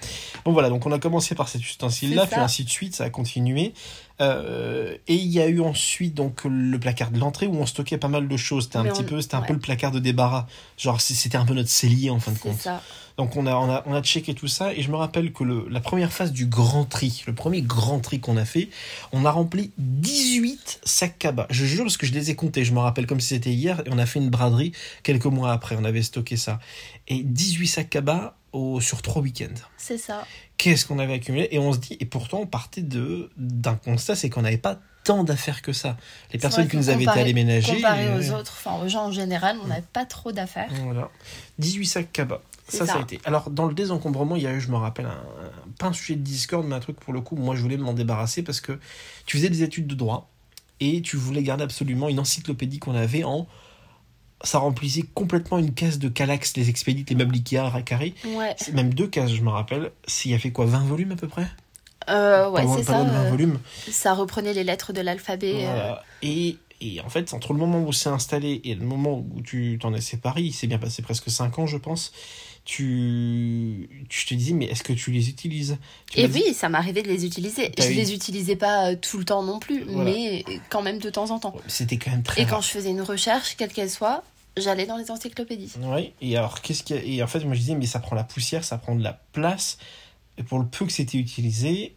Bon 0.46 0.52
voilà, 0.52 0.70
donc 0.70 0.86
on 0.86 0.92
a 0.92 1.00
commencé 1.00 1.34
par 1.36 1.48
cet 1.50 1.62
ustensile-là, 1.62 2.24
C'est 2.24 2.32
puis 2.36 2.40
ainsi 2.42 2.64
de 2.64 2.70
suite, 2.70 2.96
ça 2.96 3.04
a 3.06 3.10
continué. 3.10 3.74
Euh, 4.20 4.96
et 5.08 5.14
il 5.16 5.28
y 5.28 5.40
a 5.40 5.48
eu 5.48 5.62
ensuite 5.62 6.14
donc 6.16 6.42
le 6.46 6.80
placard 6.80 7.12
de 7.12 7.20
l'entrée 7.20 7.46
où 7.48 7.56
on 7.56 7.66
stockait 7.68 7.98
pas 8.00 8.08
mal 8.08 8.28
de 8.28 8.38
choses. 8.38 8.64
C'était 8.66 8.78
un 8.78 8.84
Mais 8.84 8.90
petit 8.90 9.02
on- 9.02 9.06
peu, 9.06 9.22
c'était 9.22 9.36
un 9.36 9.42
ouais. 9.42 9.48
peu 9.48 9.54
le 9.54 9.60
placard 9.60 9.92
de 9.92 10.00
débarras. 10.00 10.48
Genre 10.78 11.00
c'était 11.02 11.38
un 11.38 11.46
peu 11.46 11.54
notre 11.54 11.70
cellier 11.70 12.10
en 12.10 12.20
fin 12.20 12.32
de 12.32 12.38
C'est 12.38 12.42
compte. 12.50 12.60
ça. 12.62 12.82
Donc 13.18 13.36
on 13.36 13.48
a, 13.48 13.56
on 13.56 13.70
a, 13.70 13.84
on 13.88 13.94
a 13.96 14.02
checké 14.04 14.36
tout 14.36 14.48
ça 14.48 14.74
et 14.74 14.82
je 14.84 14.92
me 14.92 14.96
rappelle 14.96 15.34
que 15.34 15.44
le, 15.44 15.68
la 15.70 15.80
première 15.80 16.14
phase 16.14 16.32
du 16.32 16.46
grand 16.46 16.86
tri, 16.86 17.24
le 17.26 17.34
premier 17.34 17.64
grand 17.64 18.00
tri 18.00 18.20
qu'on 18.20 18.38
a 18.38 18.46
fait, 18.46 18.70
on 19.12 19.26
a 19.26 19.32
rempli 19.32 19.72
18 19.80 20.82
sacs 20.84 21.18
cabas. 21.18 21.48
Je 21.50 21.66
jure 21.66 21.84
parce 21.84 21.98
que 21.98 22.06
je 22.06 22.14
les 22.14 22.30
ai 22.30 22.36
comptés, 22.36 22.64
je 22.64 22.74
me 22.74 22.80
rappelle 22.80 23.08
comme 23.08 23.20
si 23.20 23.30
c'était 23.30 23.52
hier 23.52 23.82
et 23.86 23.90
on 23.92 23.98
a 23.98 24.06
fait 24.06 24.20
une 24.20 24.30
braderie 24.30 24.72
quelques 25.02 25.26
mois 25.26 25.52
après, 25.52 25.76
on 25.80 25.84
avait 25.84 26.04
stocké 26.04 26.38
ça. 26.38 26.60
Et 27.08 27.24
18 27.24 27.68
sacs 27.68 27.90
cabas 27.90 28.36
au, 28.52 28.82
sur 28.82 29.02
trois 29.02 29.22
week-ends. 29.24 29.62
C'est 29.78 29.98
ça. 29.98 30.26
Qu'est-ce 30.58 30.86
qu'on 30.86 31.00
avait 31.00 31.14
accumulé? 31.14 31.48
Et 31.52 31.58
on 31.58 31.74
se 31.74 31.80
dit, 31.80 31.98
et 32.00 32.06
pourtant 32.06 32.42
on 32.42 32.48
partait 32.48 32.82
de 32.82 33.32
d'un 33.38 33.76
constat, 33.76 34.16
c'est 34.16 34.30
qu'on 34.30 34.44
n'avait 34.44 34.58
pas 34.58 34.80
tant 35.08 35.24
d'affaires 35.24 35.62
que 35.62 35.72
ça. 35.72 35.96
Les 36.34 36.40
personnes 36.40 36.68
qui 36.68 36.76
nous 36.76 36.90
avaient 36.90 37.06
été 37.06 37.22
aménagées... 37.22 37.76
Comparé 37.76 38.14
aux 38.14 38.32
euh, 38.32 38.40
autres, 38.40 38.54
enfin 38.58 38.84
aux 38.84 38.90
gens 38.90 39.06
en 39.06 39.12
général, 39.12 39.58
on 39.64 39.68
n'avait 39.68 39.82
pas 39.94 40.06
trop 40.06 40.34
d'affaires. 40.34 40.70
voilà. 40.84 41.10
18 41.60 41.86
sacs 41.86 42.12
cabas. 42.12 42.42
Ça, 42.68 42.80
ça, 42.80 42.86
ça. 42.86 43.00
a 43.00 43.02
été. 43.02 43.22
Alors, 43.24 43.50
dans 43.50 43.68
le 43.68 43.74
désencombrement, 43.74 44.36
il 44.36 44.44
y 44.44 44.48
a 44.48 44.52
eu, 44.52 44.60
je 44.60 44.70
me 44.70 44.76
rappelle, 44.76 45.06
un, 45.06 45.24
pas 45.80 45.88
un 45.88 45.94
sujet 45.94 46.16
de 46.16 46.22
Discord, 46.22 46.66
mais 46.68 46.76
un 46.76 46.82
truc 46.82 47.00
pour 47.00 47.14
le 47.14 47.22
coup, 47.22 47.38
moi 47.38 47.56
je 47.56 47.62
voulais 47.62 47.78
m'en 47.78 47.94
débarrasser 47.94 48.44
parce 48.44 48.60
que 48.60 48.78
tu 49.26 49.38
faisais 49.38 49.50
des 49.50 49.64
études 49.64 49.88
de 49.88 49.96
droit 49.96 50.30
et 50.82 51.02
tu 51.02 51.16
voulais 51.16 51.42
garder 51.42 51.64
absolument 51.64 52.10
une 52.10 52.20
encyclopédie 52.20 52.80
qu'on 52.80 52.96
avait 52.96 53.24
en. 53.24 53.48
Ça 54.44 54.60
remplissait 54.60 55.06
complètement 55.14 55.58
une 55.58 55.74
case 55.74 56.00
de 56.00 56.10
Calax, 56.10 56.58
les 56.58 56.70
expédites, 56.70 57.10
les 57.10 57.16
meubles 57.16 57.36
Ikea 57.36 57.74
à 57.74 57.82
carré. 57.82 58.14
Ouais, 58.26 58.54
C'est 58.58 58.74
Même 58.74 58.94
deux 58.94 59.08
cases, 59.08 59.32
je 59.32 59.42
me 59.42 59.50
rappelle. 59.50 59.92
S'il 60.06 60.32
y 60.32 60.36
a 60.36 60.40
fait 60.40 60.52
quoi 60.52 60.66
20 60.66 60.80
volumes 60.80 61.14
à 61.14 61.16
peu 61.16 61.30
près? 61.30 61.48
Euh, 62.10 62.50
ouais 62.50 62.66
c'est 62.78 62.84
ça. 62.84 62.94
loin 63.04 63.04
de 63.06 63.10
20 63.46 63.54
euh, 63.54 63.58
ça 63.92 64.14
reprenait 64.14 64.54
les 64.54 64.64
lettres 64.64 64.94
de 64.94 65.02
l'alphabet. 65.02 65.66
euh. 65.68 65.94
Et, 66.22 66.58
et 66.82 67.02
en 67.02 67.10
fait, 67.10 67.34
entre 67.34 67.54
le 67.54 67.60
moment 67.60 67.82
où 67.84 67.92
c'est 67.94 68.10
installé 68.10 68.62
et 68.64 68.76
le 68.76 68.86
moment 68.86 69.18
où 69.36 69.42
tu 69.42 69.78
t'en 69.82 69.94
es 69.94 70.02
séparé, 70.02 70.42
il 70.42 70.54
s'est 70.54 70.68
bien 70.68 70.78
passé 70.80 71.02
presque 71.02 71.30
5 71.30 71.60
ans, 71.60 71.66
je 71.68 71.78
pense. 71.78 72.12
Tu, 72.88 73.90
tu 74.10 74.26
te 74.26 74.34
disais, 74.34 74.54
mais 74.54 74.66
est-ce 74.66 74.84
que 74.84 74.94
tu 74.94 75.12
les 75.12 75.30
utilises? 75.30 75.78
Tu 76.12 76.20
Et 76.20 76.24
m'as 76.24 76.28
dit- 76.34 76.44
oui, 76.48 76.54
ça 76.54 76.70
m'arrivait 76.70 77.02
de 77.02 77.08
les 77.08 77.26
utiliser. 77.26 77.72
Je 77.78 77.88
eu- 77.90 77.94
les 77.94 78.14
utilisais 78.14 78.56
pas 78.56 78.96
tout 78.96 79.18
le 79.18 79.26
temps 79.26 79.42
non 79.44 79.60
plus, 79.60 79.84
Voilà. 79.88 80.12
mais 80.12 80.46
quand 80.70 80.82
même 80.82 81.00
de 81.00 81.10
temps 81.10 81.32
en 81.32 81.40
temps. 81.40 81.56
C'était 81.68 81.98
quand 81.98 82.12
même 82.12 82.24
très 82.24 82.42
Et 82.42 82.44
rare. 82.46 82.56
quand 82.56 82.62
je 82.62 82.68
faisais 82.70 82.90
une 82.90 83.02
recherche, 83.02 83.56
quelle 83.58 83.72
qu'elle 83.72 83.90
soit, 83.90 84.24
j'allais 84.58 84.86
dans 84.86 84.98
les 84.98 85.10
encyclopédies. 85.12 85.72
Ouais, 85.82 86.14
et 86.22 86.36
alors, 86.38 86.62
qu'est-ce 86.62 86.84
qu'il 86.84 86.96
y 86.96 87.00
a? 87.00 87.04
Et 87.04 87.24
en 87.24 87.28
fait, 87.28 87.40
moi 87.46 87.54
je 87.54 87.60
disais, 87.60 87.76
mais 87.76 87.86
ça 87.86 88.00
prend 88.00 88.16
la 88.16 88.24
poussière, 88.24 88.64
ça 88.64 88.78
prend 88.78 88.96
de 88.96 89.04
la 89.04 89.14
place. 89.34 89.78
Et 90.38 90.44
pour 90.44 90.60
le 90.60 90.66
peu 90.68 90.86
que 90.86 90.92
c'était 90.92 91.18
utilisé, 91.18 91.96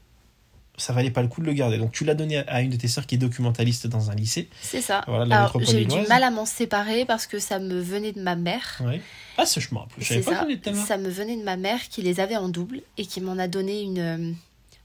ça 0.76 0.92
valait 0.94 1.10
pas 1.10 1.20
le 1.22 1.28
coup 1.28 1.42
de 1.42 1.46
le 1.46 1.52
garder. 1.52 1.76
Donc 1.76 1.92
tu 1.92 2.04
l'as 2.04 2.14
donné 2.14 2.38
à- 2.38 2.60
une 2.62 2.70
de 2.70 2.76
tes 2.76 2.88
sœurs 2.88 3.06
qui 3.06 3.16
est 3.16 3.19
documentaliste 3.19 3.87
dans 3.87 4.10
un 4.10 4.14
lycée. 4.14 4.48
C'est 4.62 4.81
ça. 4.81 5.02
Voilà, 5.06 5.50
j'ai 5.60 5.82
eu 5.82 5.84
du 5.84 6.00
mal 6.08 6.22
à 6.22 6.31
m'en 6.31 6.46
séparer 6.46 7.04
parce 7.04 7.26
que 7.26 7.38
ça 7.38 7.58
me 7.58 7.78
venait 7.81 8.12
de 8.12 8.20
ma 8.22 8.37
mère. 8.37 8.81
Ouais. 8.84 9.02
Ah, 9.37 9.44
me 9.72 9.78
rappelle. 9.78 9.94
Je 9.98 10.04
savais 10.08 10.20
C'est 10.22 10.31
pas 10.31 10.31
ça. 10.40 10.87
Ça 10.87 10.96
me 10.96 11.08
venait 11.10 11.37
de 11.37 11.42
ma 11.42 11.56
mère 11.56 11.81
qui 11.90 12.00
les 12.02 12.19
avait 12.20 12.37
en 12.37 12.48
double 12.48 12.81
et 12.96 13.04
qui 13.04 13.20
m'en 13.20 13.38
a 13.38 13.46
donné 13.48 13.82
une. 13.82 13.98
euh, 13.98 14.32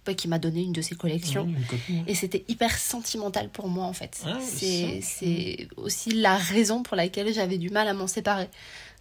ouais, 0.08 0.16
qui 0.16 0.28
m'a 0.28 0.38
donné 0.40 0.64
une 0.64 0.74
de 0.74 0.82
ses 0.82 0.96
collections. 0.96 1.46
Ouais. 1.46 2.04
Et 2.08 2.16
c'était 2.16 2.44
hyper 2.50 2.78
sentimental 2.78 3.48
pour 3.50 3.70
moi 3.70 3.86
en 3.86 3.94
fait. 3.94 4.22
Ah, 4.26 4.38
c'est 4.42 5.00
c'est 5.02 5.68
aussi 5.78 6.12
la 6.12 6.36
raison 6.36 6.84
pour 6.84 6.98
laquelle 6.98 7.34
j'avais 7.34 7.58
du 7.58 7.70
mal 7.70 7.88
à 7.88 7.94
m'en 7.94 8.08
séparer. 8.08 8.50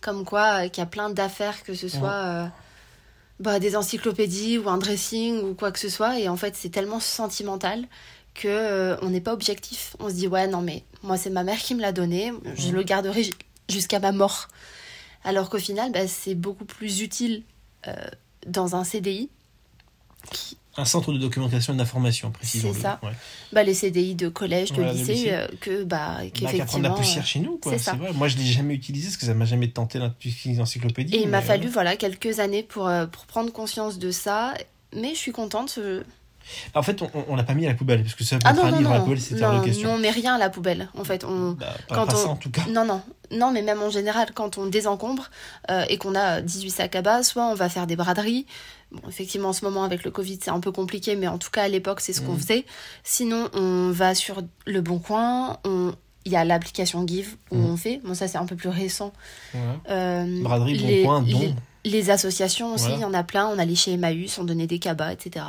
Comme 0.00 0.24
quoi, 0.24 0.64
euh, 0.64 0.68
qu'il 0.68 0.80
y 0.80 0.84
a 0.84 0.86
plein 0.86 1.10
d'affaires, 1.10 1.62
que 1.64 1.74
ce 1.74 1.88
soit 1.88 2.12
euh, 2.12 2.46
bah, 3.40 3.58
des 3.58 3.76
encyclopédies 3.76 4.58
ou 4.58 4.68
un 4.68 4.78
dressing 4.78 5.42
ou 5.42 5.54
quoi 5.54 5.72
que 5.72 5.78
ce 5.78 5.88
soit. 5.88 6.18
Et 6.18 6.28
en 6.28 6.36
fait, 6.36 6.54
c'est 6.56 6.70
tellement 6.70 7.00
sentimental 7.00 7.86
que 8.34 8.48
euh, 8.48 8.96
on 9.02 9.10
n'est 9.10 9.20
pas 9.20 9.32
objectif. 9.32 9.96
On 10.00 10.08
se 10.08 10.14
dit, 10.14 10.26
ouais, 10.28 10.46
non, 10.48 10.60
mais 10.62 10.84
moi, 11.02 11.16
c'est 11.16 11.30
ma 11.30 11.44
mère 11.44 11.58
qui 11.58 11.74
me 11.74 11.80
l'a 11.80 11.92
donné. 11.92 12.32
Je 12.56 12.68
Mhm. 12.68 12.74
le 12.74 12.82
garderai 12.82 13.22
ju- 13.24 13.32
jusqu'à 13.68 14.00
ma 14.00 14.12
mort. 14.12 14.48
Alors 15.24 15.50
qu'au 15.50 15.58
final, 15.58 15.90
bah, 15.92 16.06
c'est 16.08 16.34
beaucoup 16.34 16.64
plus 16.64 17.00
utile 17.00 17.42
euh, 17.86 17.94
dans 18.46 18.76
un 18.76 18.84
CDI. 18.84 19.28
qui- 20.30 20.56
Un 20.76 20.84
centre 20.84 21.12
de 21.12 21.18
documentation 21.18 21.72
et 21.74 21.76
d'information, 21.76 22.30
précisément. 22.30 22.72
C'est 22.74 22.80
ça. 22.80 22.98
Ouais. 23.02 23.12
bah, 23.52 23.62
les 23.62 23.74
CDI 23.74 24.14
de 24.14 24.28
collège, 24.28 24.70
de 24.70 24.76
Voilà, 24.76 24.92
lycée, 24.92 25.12
lycée. 25.14 25.32
euh, 25.32 25.46
que 25.60 25.84
bah 25.84 26.16
Bah, 26.18 26.24
qu'effectivement. 26.32 26.88
la 26.88 26.94
euh, 26.94 26.96
poussière 26.96 27.24
chez 27.26 27.38
nous, 27.40 27.58
quoi. 27.58 27.78
c'est 27.78 27.92
vrai. 27.94 28.12
Moi, 28.12 28.28
je 28.28 28.36
l'ai 28.36 28.44
jamais 28.46 28.74
utilisé 28.74 29.06
parce 29.08 29.16
que 29.16 29.26
ça 29.26 29.34
m'a 29.34 29.44
jamais 29.44 29.68
tenté 29.68 30.00
d'utiliser 30.20 30.58
l'encyclopédie. 30.58 31.14
Et 31.14 31.22
il 31.22 31.28
m'a 31.28 31.42
fallu 31.42 31.68
euh, 31.68 31.70
voilà 31.72 31.96
quelques 31.96 32.40
années 32.40 32.62
pour, 32.62 32.88
euh, 32.88 33.06
pour 33.06 33.26
prendre 33.26 33.52
conscience 33.52 33.98
de 33.98 34.10
ça. 34.10 34.54
Mais 34.96 35.10
je 35.10 35.18
suis 35.18 35.32
contente. 35.32 35.78
En 36.74 36.82
fait, 36.82 37.02
on, 37.02 37.10
on 37.28 37.36
l'a 37.36 37.42
pas 37.44 37.54
mis 37.54 37.64
à 37.66 37.70
la 37.70 37.74
poubelle 37.74 38.02
parce 38.02 38.14
que 38.14 38.24
ça, 38.24 38.36
Ah 38.44 38.52
mettre 38.52 38.62
non, 38.64 38.68
un 38.68 38.72
non, 38.72 38.78
livre 38.78 38.90
à 38.90 38.94
la 38.94 39.00
poubelle, 39.00 39.20
c'était 39.20 39.44
hors 39.44 39.60
de 39.60 39.64
question. 39.64 39.92
non, 39.92 39.98
mais 39.98 40.10
rien 40.10 40.34
à 40.34 40.38
la 40.38 40.50
poubelle. 40.50 40.88
En 40.98 41.04
fait, 41.04 41.24
on. 41.24 41.52
Bah, 41.52 41.66
pas, 41.88 41.94
quand 41.94 42.06
pas 42.06 42.14
on- 42.14 42.22
ça 42.24 42.28
en 42.28 42.36
tout 42.36 42.50
cas. 42.50 42.62
Non, 42.70 42.84
non. 42.84 43.00
Non, 43.30 43.50
mais 43.52 43.62
même 43.62 43.82
en 43.82 43.90
général, 43.90 44.28
quand 44.34 44.58
on 44.58 44.66
désencombre 44.66 45.30
euh, 45.70 45.84
et 45.88 45.96
qu'on 45.98 46.14
a 46.14 46.40
18 46.40 46.70
sacs 46.70 46.94
à 46.96 47.02
bas, 47.02 47.22
soit 47.22 47.46
on 47.46 47.54
va 47.54 47.68
faire 47.68 47.86
des 47.86 47.96
braderies. 47.96 48.46
Bon, 48.92 49.08
effectivement, 49.08 49.48
en 49.48 49.52
ce 49.52 49.64
moment, 49.64 49.82
avec 49.84 50.04
le 50.04 50.10
Covid, 50.10 50.38
c'est 50.42 50.50
un 50.50 50.60
peu 50.60 50.70
compliqué, 50.70 51.16
mais 51.16 51.26
en 51.26 51.38
tout 51.38 51.50
cas, 51.50 51.62
à 51.64 51.68
l'époque, 51.68 52.00
c'est 52.00 52.12
ce 52.12 52.20
qu'on 52.20 52.32
Mhm. 52.34 52.38
faisait. 52.40 52.64
Sinon, 53.02 53.48
on 53.54 53.90
va 53.90 54.14
sur 54.14 54.42
le 54.66 54.80
Bon 54.80 54.98
Coin. 54.98 55.58
On... 55.64 55.92
Il 56.26 56.32
y 56.32 56.36
a 56.36 56.44
l'application 56.44 57.06
Give 57.06 57.36
où 57.50 57.56
Mhm. 57.56 57.64
on 57.70 57.76
fait. 57.76 58.00
Bon, 58.04 58.14
ça, 58.14 58.28
c'est 58.28 58.38
un 58.38 58.46
peu 58.46 58.56
plus 58.56 58.68
récent. 58.70 59.12
Euh, 59.90 60.42
Braderie, 60.42 60.78
bon 60.78 60.86
les- 60.86 61.02
point, 61.02 61.20
don. 61.22 61.38
les- 61.40 61.54
Les 61.86 62.08
associations 62.08 62.72
aussi, 62.72 62.88
il 62.94 63.00
y 63.00 63.04
en 63.04 63.12
a 63.12 63.22
plein. 63.22 63.46
On 63.48 63.58
allait 63.58 63.74
chez 63.74 63.92
Emmaüs, 63.92 64.38
on 64.38 64.44
donnait 64.44 64.66
des 64.66 64.78
cabas, 64.78 65.12
etc. 65.12 65.44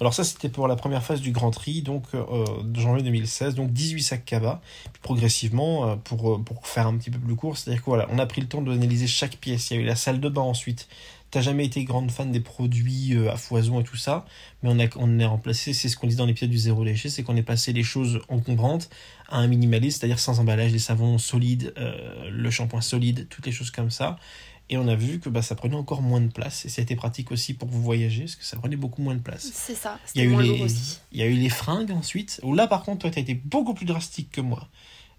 Alors 0.00 0.14
ça, 0.14 0.24
c'était 0.24 0.48
pour 0.48 0.68
la 0.68 0.76
première 0.76 1.04
phase 1.04 1.20
du 1.20 1.30
Grand 1.30 1.50
Tri, 1.50 1.82
donc 1.82 2.04
euh, 2.14 2.44
de 2.62 2.80
janvier 2.80 3.02
2016, 3.02 3.54
donc 3.54 3.72
18 3.72 4.02
sacs 4.02 4.24
cabas, 4.24 4.60
puis 4.92 5.00
progressivement, 5.02 5.88
euh, 5.88 5.96
pour, 5.96 6.34
euh, 6.34 6.38
pour 6.38 6.66
faire 6.66 6.86
un 6.86 6.96
petit 6.96 7.10
peu 7.10 7.18
plus 7.18 7.36
court, 7.36 7.56
c'est-à-dire 7.56 7.82
que 7.82 7.86
voilà, 7.86 8.06
on 8.10 8.18
a 8.18 8.26
pris 8.26 8.40
le 8.40 8.48
temps 8.48 8.62
d'analyser 8.62 9.06
chaque 9.06 9.36
pièce. 9.36 9.70
Il 9.70 9.76
y 9.76 9.78
a 9.78 9.82
eu 9.82 9.86
la 9.86 9.96
salle 9.96 10.20
de 10.20 10.28
bain 10.28 10.42
ensuite. 10.42 10.88
T'as 11.32 11.40
jamais 11.40 11.66
été 11.66 11.82
grande 11.82 12.10
fan 12.10 12.30
des 12.30 12.40
produits 12.40 13.14
euh, 13.14 13.32
à 13.32 13.36
foison 13.36 13.80
et 13.80 13.84
tout 13.84 13.96
ça, 13.96 14.24
mais 14.62 14.70
on 14.72 14.78
a 14.78 14.86
on 14.96 15.18
a 15.18 15.26
remplacé, 15.26 15.72
c'est 15.72 15.88
ce 15.88 15.96
qu'on 15.96 16.06
dit 16.06 16.14
dans 16.14 16.24
l'épisode 16.24 16.50
du 16.50 16.58
zéro 16.58 16.84
léché, 16.84 17.08
c'est 17.08 17.24
qu'on 17.24 17.36
est 17.36 17.42
passé 17.42 17.72
les 17.72 17.82
choses 17.82 18.20
encombrantes 18.28 18.88
à 19.28 19.38
un 19.38 19.48
minimaliste, 19.48 20.00
c'est-à-dire 20.00 20.20
sans 20.20 20.38
emballage, 20.38 20.70
des 20.70 20.78
savons 20.78 21.18
solides, 21.18 21.74
euh, 21.78 22.30
le 22.30 22.50
shampoing 22.50 22.80
solide, 22.80 23.26
toutes 23.28 23.44
les 23.44 23.52
choses 23.52 23.72
comme 23.72 23.90
ça. 23.90 24.18
Et 24.68 24.76
on 24.76 24.88
a 24.88 24.96
vu 24.96 25.20
que 25.20 25.28
bah, 25.28 25.42
ça 25.42 25.54
prenait 25.54 25.76
encore 25.76 26.02
moins 26.02 26.20
de 26.20 26.32
place. 26.32 26.64
Et 26.64 26.68
ça 26.68 26.80
a 26.80 26.82
été 26.82 26.96
pratique 26.96 27.30
aussi 27.30 27.54
pour 27.54 27.68
vous 27.68 27.80
voyager, 27.80 28.22
parce 28.22 28.34
que 28.36 28.44
ça 28.44 28.56
prenait 28.56 28.76
beaucoup 28.76 29.00
moins 29.00 29.14
de 29.14 29.20
place. 29.20 29.48
C'est 29.52 29.76
ça. 29.76 29.98
Il 30.14 30.22
y, 30.22 30.24
a 30.24 30.24
C'était 30.24 30.24
eu 30.24 30.28
moins 30.30 30.42
les, 30.42 30.62
aussi. 30.62 30.98
il 31.12 31.18
y 31.20 31.22
a 31.22 31.26
eu 31.26 31.34
les 31.34 31.48
fringues 31.48 31.92
ensuite, 31.92 32.40
où 32.42 32.52
là 32.54 32.66
par 32.66 32.82
contre, 32.82 33.02
toi, 33.02 33.10
tu 33.10 33.18
as 33.18 33.22
été 33.22 33.34
beaucoup 33.34 33.74
plus 33.74 33.86
drastique 33.86 34.30
que 34.32 34.40
moi. 34.40 34.66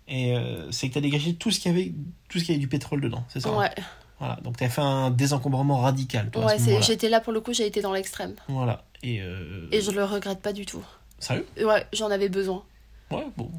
Et 0.10 0.36
euh, 0.36 0.70
c'est 0.72 0.88
que 0.88 0.94
tu 0.94 0.98
as 1.00 1.02
dégagé 1.02 1.36
tout 1.36 1.52
ce 1.52 1.60
qu'il 1.60 1.72
y 1.72 1.76
avait, 1.76 1.94
tout 2.30 2.40
ce 2.40 2.44
qui 2.46 2.52
avait 2.52 2.60
du 2.60 2.68
pétrole 2.68 3.02
dedans, 3.02 3.24
c'est 3.30 3.40
ça 3.42 3.50
hein 3.50 3.58
Ouais, 3.58 3.72
Voilà, 4.20 4.38
donc 4.42 4.58
tu 4.58 4.64
as 4.64 4.70
fait 4.70 4.82
un 4.82 5.12
désencombrement 5.12 5.80
radical, 5.80 6.30
toi, 6.32 6.46
ouais 6.46 6.58
j'étais 6.82 7.10
là 7.10 7.20
pour 7.20 7.34
le 7.34 7.42
coup, 7.42 7.54
j'ai 7.54 7.66
été 7.66 7.82
dans 7.82 7.92
l'extrême. 7.94 8.36
Voilà. 8.48 8.86
Et, 9.04 9.22
euh, 9.22 9.68
Et 9.72 9.82
je 9.82 9.92
le 9.92 10.04
regrette 10.04 10.42
pas 10.42 10.54
du 10.54 10.66
tout. 10.66 10.84
Sérieux? 11.20 11.46
Ouais, 11.62 11.86
j'en 11.94 12.10
avais 12.10 12.30
besoin. 12.30 12.64
Ouais, 13.12 13.26
bon. 13.36 13.52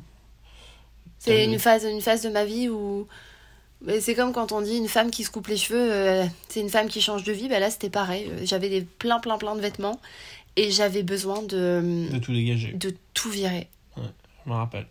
C'est 1.18 1.44
une 1.44 1.58
phase, 1.58 1.84
une 1.84 2.00
phase 2.00 2.22
de 2.22 2.28
ma 2.30 2.44
vie 2.44 2.68
où 2.68 3.06
c'est 4.00 4.14
comme 4.14 4.32
quand 4.32 4.52
on 4.52 4.60
dit 4.60 4.76
une 4.76 4.88
femme 4.88 5.10
qui 5.10 5.24
se 5.24 5.30
coupe 5.30 5.46
les 5.48 5.56
cheveux, 5.56 5.92
euh, 5.92 6.24
c'est 6.48 6.60
une 6.60 6.68
femme 6.70 6.88
qui 6.88 7.00
change 7.00 7.22
de 7.24 7.32
vie. 7.32 7.48
Bah 7.48 7.58
là, 7.60 7.70
c'était 7.70 7.90
pareil. 7.90 8.28
Euh, 8.30 8.40
J'avais 8.44 8.68
des 8.68 8.80
plein, 8.82 9.18
plein, 9.20 9.38
plein 9.38 9.54
de 9.54 9.60
vêtements 9.60 10.00
et 10.56 10.70
j'avais 10.70 11.02
besoin 11.02 11.42
de, 11.42 12.08
De 12.12 12.18
tout 12.18 12.32
dégager. 12.32 12.72
de 12.72 12.94
tout 13.14 13.30
virer. 13.30 13.68
Je 13.96 14.50
me 14.50 14.54
rappelle. 14.54 14.86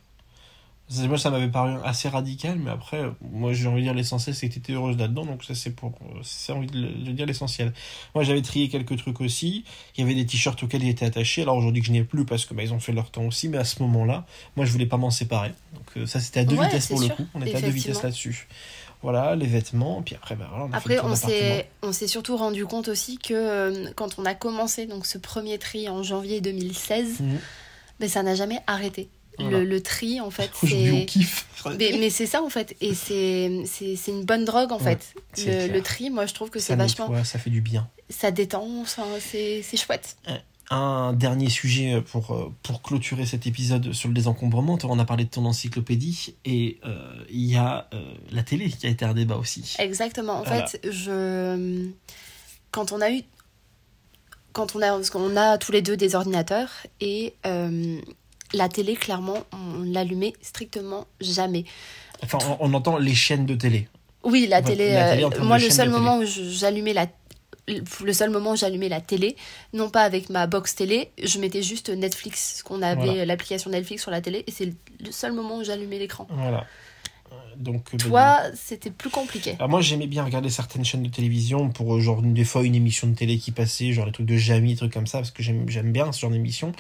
Moi, 0.90 1.18
ça 1.18 1.30
m'avait 1.30 1.50
paru 1.50 1.74
assez 1.84 2.08
radical, 2.08 2.58
mais 2.60 2.72
après, 2.72 3.02
moi, 3.22 3.52
j'ai 3.52 3.68
envie 3.68 3.82
de 3.82 3.88
dire 3.88 3.94
l'essentiel, 3.94 4.34
c'est 4.34 4.48
que 4.48 4.54
tu 4.54 4.60
étais 4.60 4.72
heureuse 4.72 4.96
là-dedans, 4.98 5.26
donc 5.26 5.44
ça, 5.44 5.54
c'est 5.54 5.72
pour. 5.72 5.92
C'est 6.24 6.54
envie 6.54 6.68
de, 6.68 6.78
le- 6.80 7.12
dire 7.12 7.26
l'essentiel. 7.26 7.74
Moi, 8.16 8.24
j'avais 8.24 8.42
trié 8.42 8.70
quelques 8.70 8.96
trucs 8.98 9.20
aussi. 9.20 9.66
Il 9.98 10.02
y 10.02 10.04
avait 10.06 10.16
des 10.16 10.26
t-shirts 10.26 10.64
auxquels 10.64 10.84
il 10.84 10.90
était 10.90 11.06
attaché. 11.06 11.42
Alors 11.42 11.58
aujourd'hui, 11.58 11.82
que 11.82 11.88
je 11.88 11.92
n'y 11.92 11.98
ai 11.98 12.04
plus 12.06 12.24
parce 12.24 12.46
que 12.46 12.54
bah, 12.54 12.64
ils 12.64 12.72
ont 12.74 12.80
fait 12.80 12.94
leur 12.94 13.12
temps 13.12 13.26
aussi, 13.26 13.50
mais 13.50 13.58
à 13.58 13.66
ce 13.66 13.82
moment-là, 13.84 14.26
moi, 14.56 14.66
je 14.66 14.72
voulais 14.72 14.86
pas 14.86 14.96
m'en 14.96 15.12
séparer. 15.12 15.52
Donc, 15.74 15.86
euh, 15.98 16.06
ça, 16.06 16.22
c'était 16.22 16.40
à 16.40 16.46
deux 16.46 16.56
Ouais, 16.56 16.66
vitesses 16.68 16.88
pour 16.88 17.02
le 17.02 17.10
coup. 17.10 17.26
On 17.34 17.42
était 17.42 17.58
à 17.58 17.62
deux 17.62 17.68
vitesses 17.70 18.04
là-dessus. 18.04 18.48
Voilà, 19.04 19.36
les 19.36 19.46
vêtements, 19.46 20.02
puis 20.02 20.16
après, 20.16 20.36
bah, 20.36 20.48
voilà, 20.50 20.66
on 20.66 20.72
a 20.74 20.78
Après, 20.78 21.00
on 21.02 21.16
s'est, 21.16 21.70
on 21.84 21.92
s'est 21.92 22.08
surtout 22.08 22.36
rendu 22.38 22.66
compte 22.66 22.88
aussi 22.88 23.18
que 23.20 23.34
euh, 23.34 23.92
quand 23.96 24.18
on 24.18 24.26
a 24.26 24.34
commencé 24.34 24.88
donc 24.88 25.06
ce 25.06 25.18
premier 25.20 25.60
tri 25.60 25.88
en 25.90 26.02
janvier 26.02 26.40
2016, 26.42 27.20
Mhm. 27.20 27.40
ben, 28.00 28.10
ça 28.10 28.24
n'a 28.24 28.34
jamais 28.36 28.60
arrêté. 28.68 29.10
Voilà. 29.40 29.60
Le, 29.60 29.66
le 29.66 29.82
tri, 29.84 30.20
en 30.22 30.32
fait, 30.32 30.50
c'est. 30.66 31.06
Mais, 31.78 31.96
mais 32.00 32.10
c'est 32.10 32.26
ça 32.26 32.42
en 32.44 32.50
fait, 32.50 32.76
et 32.82 32.94
c'est, 32.94 33.48
une 34.08 34.24
bonne 34.24 34.46
drogue 34.46 34.72
en 34.72 34.80
Ouais, 34.80 34.98
fait. 35.36 35.72
Le, 35.74 35.80
tri, 35.82 36.10
moi 36.10 36.26
je 36.26 36.34
trouve 36.34 36.50
que 36.50 36.60
ça 36.60 36.68
c'est 36.68 36.76
vachement. 36.76 37.10
nettoie, 37.10 37.24
ça 37.26 37.40
fait 37.40 37.50
du 37.50 37.62
bien. 37.62 37.90
Ça 38.10 38.32
détend, 38.32 38.86
ça- 38.86 39.04
c'est, 39.20 39.62
chouette. 39.76 40.18
Un 40.70 41.14
dernier 41.14 41.50
sujet 41.50 42.02
pour, 42.02 42.32
euh, 42.32 42.52
pour 42.64 42.82
clôturer 42.82 43.26
cet 43.26 43.48
épisode 43.48 43.94
sur 43.94 44.10
le 44.10 44.14
désencombrement. 44.14 44.78
On 44.84 45.00
a 45.00 45.06
parlé 45.06 45.24
de 45.24 45.30
ton 45.30 45.46
encyclopédie 45.46 46.36
et 46.46 46.78
euh, 46.86 47.24
il 47.30 47.46
y 47.46 47.56
a 47.56 47.88
euh, 47.94 48.14
la 48.32 48.44
télé 48.44 48.70
qui 48.70 48.86
a 48.86 48.90
été 48.90 49.06
un 49.06 49.14
débat 49.14 49.36
aussi. 49.38 49.76
Exactement. 49.80 50.40
En 50.40 50.44
Voilà. 50.44 50.68
fait, 50.68 50.82
je. 50.92 51.90
Quand 52.72 52.92
on 52.92 53.00
a 53.02 53.12
eu. 53.12 53.22
Quand 54.52 54.76
on 54.76 54.82
a. 54.82 54.88
Parce 54.90 55.10
qu'on 55.10 55.38
a 55.38 55.58
tous 55.58 55.72
les 55.72 55.82
deux 55.82 55.96
des 55.96 56.16
ordinateurs 56.16 56.70
et 57.00 57.34
euh, 57.46 58.00
la 58.54 58.70
télé, 58.70 58.96
clairement, 58.96 59.38
on 59.54 59.84
l'allumait 59.84 60.34
strictement 60.42 61.06
jamais. 61.22 61.66
Enfin, 62.24 62.38
on, 62.60 62.72
on 62.72 62.74
entend 62.74 62.98
les 62.98 63.16
chaînes 63.16 63.46
de 63.46 63.56
télé. 63.56 63.88
Oui, 64.24 64.48
la 64.48 64.62
télé. 64.62 64.94
la 64.94 65.12
télé 65.12 65.24
en 65.26 65.32
euh, 65.32 65.44
moi, 65.44 65.58
le 65.58 65.70
seul 65.70 65.90
moment 65.90 66.18
où 66.20 66.24
j'allumais 66.26 66.94
la. 66.94 67.08
Le 68.02 68.14
seul 68.14 68.30
moment 68.30 68.52
où 68.52 68.56
j'allumais 68.56 68.88
la 68.88 69.02
télé, 69.02 69.36
non 69.74 69.90
pas 69.90 70.04
avec 70.04 70.30
ma 70.30 70.48
box 70.48 70.76
télé, 70.76 71.12
je 71.22 71.38
mettais 71.38 71.62
juste 71.62 71.90
Netflix, 71.90 72.52
parce 72.54 72.64
qu'on 72.64 72.82
avait 72.82 73.06
Voilà. 73.06 73.26
l'application 73.26 73.70
Netflix 73.70 74.04
sur 74.04 74.12
la 74.12 74.22
télé, 74.22 74.46
et 74.48 74.52
c'est 74.52 74.74
le 75.04 75.12
seul 75.12 75.34
moment 75.34 75.58
où 75.58 75.64
j'allumais 75.66 76.00
l'écran. 76.00 76.28
Voilà. 76.30 76.66
Donc, 77.58 77.90
euh, 77.94 77.98
bah, 78.10 78.42
Toi, 78.42 78.52
c'était 78.56 78.92
plus 78.92 79.10
compliqué. 79.10 79.56
Alors 79.58 79.70
moi 79.70 79.82
j'aimais 79.82 80.08
bien 80.08 80.24
regarder 80.24 80.50
certaines 80.50 80.86
chaînes 80.86 81.04
de 81.04 81.10
télévision 81.10 81.70
pour 81.70 81.96
euh, 81.96 82.00
genre 82.00 82.22
des 82.22 82.44
fois 82.44 82.64
une 82.64 82.76
émission 82.76 83.08
de 83.08 83.16
télé 83.16 83.38
qui 83.38 83.52
passait, 83.52 83.94
genre 83.94 84.06
les 84.06 84.12
trucs 84.12 84.28
de 84.28 84.38
Jamie, 84.38 84.72
des 84.72 84.78
trucs 84.78 84.94
comme 84.94 85.08
ça, 85.08 85.20
parce 85.20 85.32
que 85.32 85.42
j'aime 85.44 85.92
bien 85.92 86.12
ce 86.12 86.22
genre 86.22 86.32
d'émission. 86.32 86.72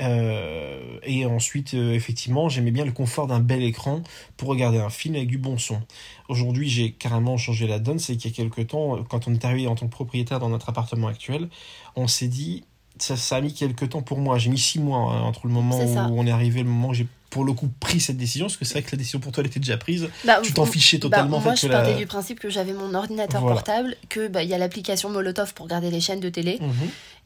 Euh, 0.00 0.98
et 1.02 1.26
ensuite 1.26 1.74
euh, 1.74 1.92
effectivement 1.92 2.48
j'aimais 2.48 2.70
bien 2.70 2.86
le 2.86 2.92
confort 2.92 3.26
d'un 3.26 3.40
bel 3.40 3.62
écran 3.62 4.02
pour 4.38 4.48
regarder 4.48 4.78
un 4.78 4.88
film 4.88 5.14
avec 5.16 5.28
du 5.28 5.38
bon 5.38 5.58
son. 5.58 5.82
Aujourd'hui 6.28 6.68
j'ai 6.68 6.92
carrément 6.92 7.36
changé 7.36 7.66
la 7.66 7.78
donne, 7.78 7.98
c'est 7.98 8.16
qu'il 8.16 8.30
y 8.30 8.34
a 8.34 8.36
quelques 8.36 8.68
temps, 8.68 9.04
quand 9.04 9.28
on 9.28 9.34
est 9.34 9.44
arrivé 9.44 9.66
en 9.66 9.74
tant 9.74 9.86
que 9.86 9.92
propriétaire 9.92 10.38
dans 10.38 10.48
notre 10.48 10.70
appartement 10.70 11.08
actuel, 11.08 11.48
on 11.94 12.08
s'est 12.08 12.28
dit, 12.28 12.64
ça, 12.98 13.16
ça 13.16 13.36
a 13.36 13.40
mis 13.42 13.52
quelques 13.52 13.90
temps 13.90 14.02
pour 14.02 14.18
moi, 14.18 14.38
j'ai 14.38 14.48
mis 14.48 14.58
six 14.58 14.80
mois 14.80 15.12
hein, 15.12 15.22
entre 15.22 15.46
le 15.46 15.52
moment 15.52 15.78
où 15.78 16.18
on 16.18 16.26
est 16.26 16.30
arrivé 16.30 16.60
et 16.60 16.62
le 16.62 16.70
moment 16.70 16.88
où 16.88 16.94
j'ai 16.94 17.06
pour 17.32 17.44
le 17.44 17.54
coup 17.54 17.70
pris 17.80 17.98
cette 17.98 18.18
décision, 18.18 18.44
parce 18.44 18.58
que 18.58 18.66
c'est 18.66 18.74
vrai 18.74 18.82
que 18.82 18.90
la 18.92 18.98
décision 18.98 19.18
pour 19.18 19.32
toi 19.32 19.40
elle 19.42 19.46
était 19.48 19.58
déjà 19.58 19.78
prise, 19.78 20.06
Bah, 20.26 20.40
tu 20.42 20.52
t'en 20.52 20.66
fichais 20.66 20.98
bah, 20.98 21.02
totalement 21.08 21.38
en 21.38 21.40
moi, 21.40 21.56
fait 21.56 21.66
je 21.66 21.72
la- 21.72 21.78
partais 21.80 21.94
du 21.94 22.06
principe 22.06 22.38
que 22.38 22.50
j'avais 22.50 22.74
mon 22.74 22.92
ordinateur 22.94 23.40
Voilà. 23.40 23.54
portable, 23.56 23.96
que 24.10 24.28
bah, 24.28 24.42
il 24.42 24.50
y 24.50 24.54
a 24.54 24.58
l'application 24.58 25.08
Molotov 25.08 25.54
pour 25.54 25.66
garder 25.66 25.90
les 25.90 26.00
chaînes 26.02 26.20
de 26.20 26.28
télé, 26.28 26.58
Mhm. 26.60 26.70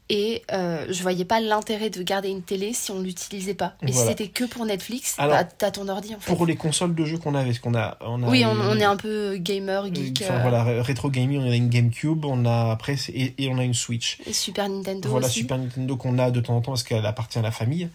Et 0.09 0.43
euh, 0.53 0.85
je 0.89 1.01
voyais 1.01 1.25
pas 1.25 1.39
l'intérêt 1.41 1.89
de 1.89 2.01
garder 2.01 2.29
une 2.29 2.41
télé 2.41 2.71
si 2.73 2.91
on 2.91 3.01
l'utilisait 3.01 3.53
pas. 3.53 3.75
Et 3.81 3.91
Voilà. 3.91 4.01
si 4.01 4.07
c'était 4.17 4.27
que 4.29 4.45
pour 4.45 4.65
Netflix, 4.65 5.15
Alors, 5.17 5.35
bah, 5.37 5.43
t'as 5.43 5.71
ton 5.71 5.87
ordi 5.89 6.15
en 6.15 6.19
fait. 6.19 6.33
Pour 6.33 6.45
les 6.45 6.55
consoles 6.55 6.95
de 6.95 7.05
jeux 7.05 7.17
qu'on 7.17 7.35
avait, 7.35 7.47
parce 7.47 7.59
qu'on 7.59 7.75
a, 7.75 7.97
on 8.01 8.23
a 8.23 8.29
Oui, 8.29 8.43
on, 8.45 8.77
est 8.79 8.83
un 8.83 8.95
peu 8.95 9.35
gamer, 9.37 9.93
geek, 9.93 10.21
enfin, 10.23 10.35
euh, 10.35 10.41
voilà, 10.41 10.63
ré- 10.63 10.81
rétro 10.81 11.09
gaming, 11.09 11.39
on 11.41 11.51
a 11.51 11.55
une 11.55 11.69
GameCube, 11.69 12.25
on 12.25 12.45
a 12.45 12.71
après 12.71 12.95
et, 13.09 13.33
et 13.43 13.49
on 13.49 13.57
a 13.57 13.63
une 13.63 13.73
Switch. 13.73 14.17
et 14.25 14.33
Super 14.33 14.69
Nintendo 14.69 15.09
Voilà 15.09 15.27
aussi. 15.27 15.39
Super 15.39 15.57
Nintendo 15.57 15.95
qu'on 15.97 16.17
a 16.19 16.31
de 16.31 16.39
temps 16.39 16.55
en 16.55 16.61
temps 16.61 16.71
parce 16.71 16.83
qu'elle 16.83 17.05
appartient 17.05 17.37
à 17.39 17.41
la 17.41 17.51
famille 17.51 17.89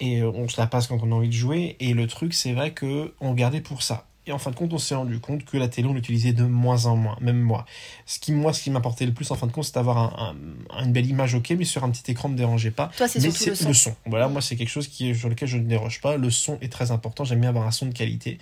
et 0.00 0.20
euh, 0.22 0.30
on 0.34 0.48
se 0.48 0.60
la 0.60 0.66
passe 0.66 0.86
quand 0.86 0.98
on 1.02 1.12
a 1.12 1.14
envie 1.14 1.28
de 1.28 1.32
jouer 1.34 1.76
et 1.80 1.92
le 1.94 2.06
truc 2.06 2.32
c'est 2.34 2.52
vrai 2.54 2.72
que 2.72 3.12
on 3.20 3.34
gardait 3.34 3.60
pour 3.60 3.82
ça. 3.82 4.06
Et 4.28 4.32
en 4.32 4.36
fin 4.38 4.50
de 4.50 4.56
compte, 4.56 4.74
on 4.74 4.78
s'est 4.78 4.94
rendu 4.94 5.18
compte 5.20 5.46
que 5.46 5.56
la 5.56 5.68
télé, 5.68 5.88
on 5.88 5.94
l'utilisait 5.94 6.34
de 6.34 6.44
moins 6.44 6.84
en 6.84 6.96
moins, 6.96 7.16
même 7.22 7.40
moi. 7.40 7.64
Ce 8.04 8.18
qui, 8.18 8.30
moi, 8.32 8.52
ce 8.52 8.62
qui 8.62 8.70
m'apportait 8.70 9.06
le 9.06 9.14
plus, 9.14 9.30
en 9.30 9.36
fin 9.36 9.46
de 9.46 9.52
compte, 9.52 9.64
c'est 9.64 9.74
d'avoir 9.74 9.96
un, 10.20 10.36
un- 10.70 10.84
une 10.84 10.92
belle 10.92 11.06
image, 11.06 11.34
ok, 11.34 11.48
mais 11.58 11.64
sur 11.64 11.82
un 11.82 11.90
petit 11.90 12.10
écran, 12.10 12.28
ne 12.28 12.34
me 12.34 12.38
dérangeait 12.38 12.70
pas. 12.70 12.90
Toi, 12.98 13.08
c'est 13.08 13.20
surtout 13.20 13.54
c'est 13.56 13.66
le 13.66 13.72
son. 13.72 13.94
Voilà, 14.04 14.28
Mm. 14.28 14.32
moi, 14.32 14.42
c'est 14.42 14.56
quelque 14.56 14.68
chose 14.68 14.86
qui 14.86 15.14
sur 15.14 15.30
lequel 15.30 15.48
je 15.48 15.56
ne 15.56 15.66
déroge 15.66 16.02
pas. 16.02 16.18
Le 16.18 16.28
son 16.30 16.58
est 16.60 16.70
très 16.70 16.90
important. 16.90 17.24
J'aime 17.24 17.40
bien 17.40 17.48
avoir 17.48 17.66
un 17.66 17.70
son 17.70 17.86
de 17.86 17.92
qualité. 17.94 18.36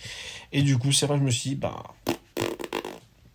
Et 0.52 0.62
du 0.62 0.76
coup, 0.76 0.90
c'est 0.90 1.06
vrai, 1.06 1.18
je 1.18 1.22
me 1.22 1.30
suis 1.30 1.50
dit, 1.50 1.56
bah, 1.56 1.84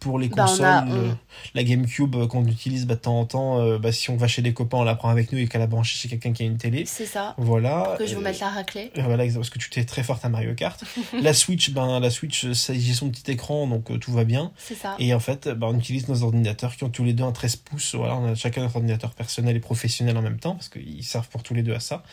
pour 0.02 0.20
les 0.20 0.28
Bah, 0.28 0.44
on 0.44 0.48
consoles, 0.48 0.66
a- 0.66 0.84
le- 0.86 0.92
on- 1.12 1.18
la 1.56 1.64
GameCube 1.64 2.16
euh, 2.16 2.28
qu'on 2.28 2.44
utilise 2.46 2.86
bah, 2.86 2.96
de 2.96 3.00
temps 3.00 3.18
en 3.20 3.26
temps, 3.26 3.60
euh, 3.62 3.78
bah, 3.80 3.92
si 3.94 4.10
on 4.10 4.18
va 4.18 4.28
chez 4.28 4.42
des 4.42 4.52
copains, 4.54 4.80
on 4.80 4.84
la 4.84 4.96
prend 4.96 5.08
avec 5.10 5.32
nous 5.32 5.38
et 5.38 5.48
qu'elle 5.48 5.62
a 5.62 5.68
branché 5.68 5.96
chez 5.96 6.10
quelqu'un 6.10 6.34
qui 6.34 6.44
a 6.44 6.46
une 6.48 6.58
télé. 6.58 6.84
C'est 6.86 7.06
ça. 7.06 7.36
Voilà. 7.38 7.96
Que 7.98 8.06
je 8.08 8.16
vous 8.16 8.20
Euh, 8.22 8.24
mette 8.24 8.40
la 8.40 8.50
raclée. 8.50 8.92
Voilà, 8.96 9.26
parce 9.34 9.50
que 9.50 9.60
tu 9.60 9.70
t'es 9.70 9.86
très 9.86 10.04
forte 10.04 10.26
à 10.26 10.30
Mario 10.30 10.54
Kart. 10.56 10.84
la 11.22 11.34
Switch, 11.34 11.70
ben 11.72 12.00
la 12.00 12.10
Switch, 12.10 12.46
j'ai 12.52 12.94
son 12.94 13.10
petit 13.10 13.30
écran, 13.32 13.68
donc 13.68 13.98
tout 14.00 14.12
va 14.12 14.24
bien. 14.24 14.52
C'est 14.58 14.76
ça. 14.76 14.96
Et 15.00 15.14
en 15.14 15.20
fait, 15.20 15.48
ben, 15.48 15.68
on 15.68 15.78
utilise 15.78 16.08
nos 16.10 16.24
ordinateurs 16.24 16.76
qui 16.76 16.84
ont 16.84 16.90
tous 16.90 17.04
les 17.04 17.14
deux 17.14 17.24
un 17.24 17.32
13 17.32 17.56
pouces. 17.58 17.96
Voilà, 17.96 18.18
on 18.18 18.26
a 18.26 18.36
chacun 18.36 18.62
notre 18.62 18.76
ordinateur 18.78 19.12
personnel 19.12 19.56
et 19.56 19.60
professionnel 19.60 20.18
en 20.18 20.22
même 20.24 20.40
temps, 20.40 20.56
parce 20.56 20.70
qu'ils 20.70 21.04
servent 21.06 21.30
pour 21.30 21.44
tous 21.44 21.54
les 21.54 21.62
deux 21.64 21.74
à 21.76 21.80
ça. 21.80 22.04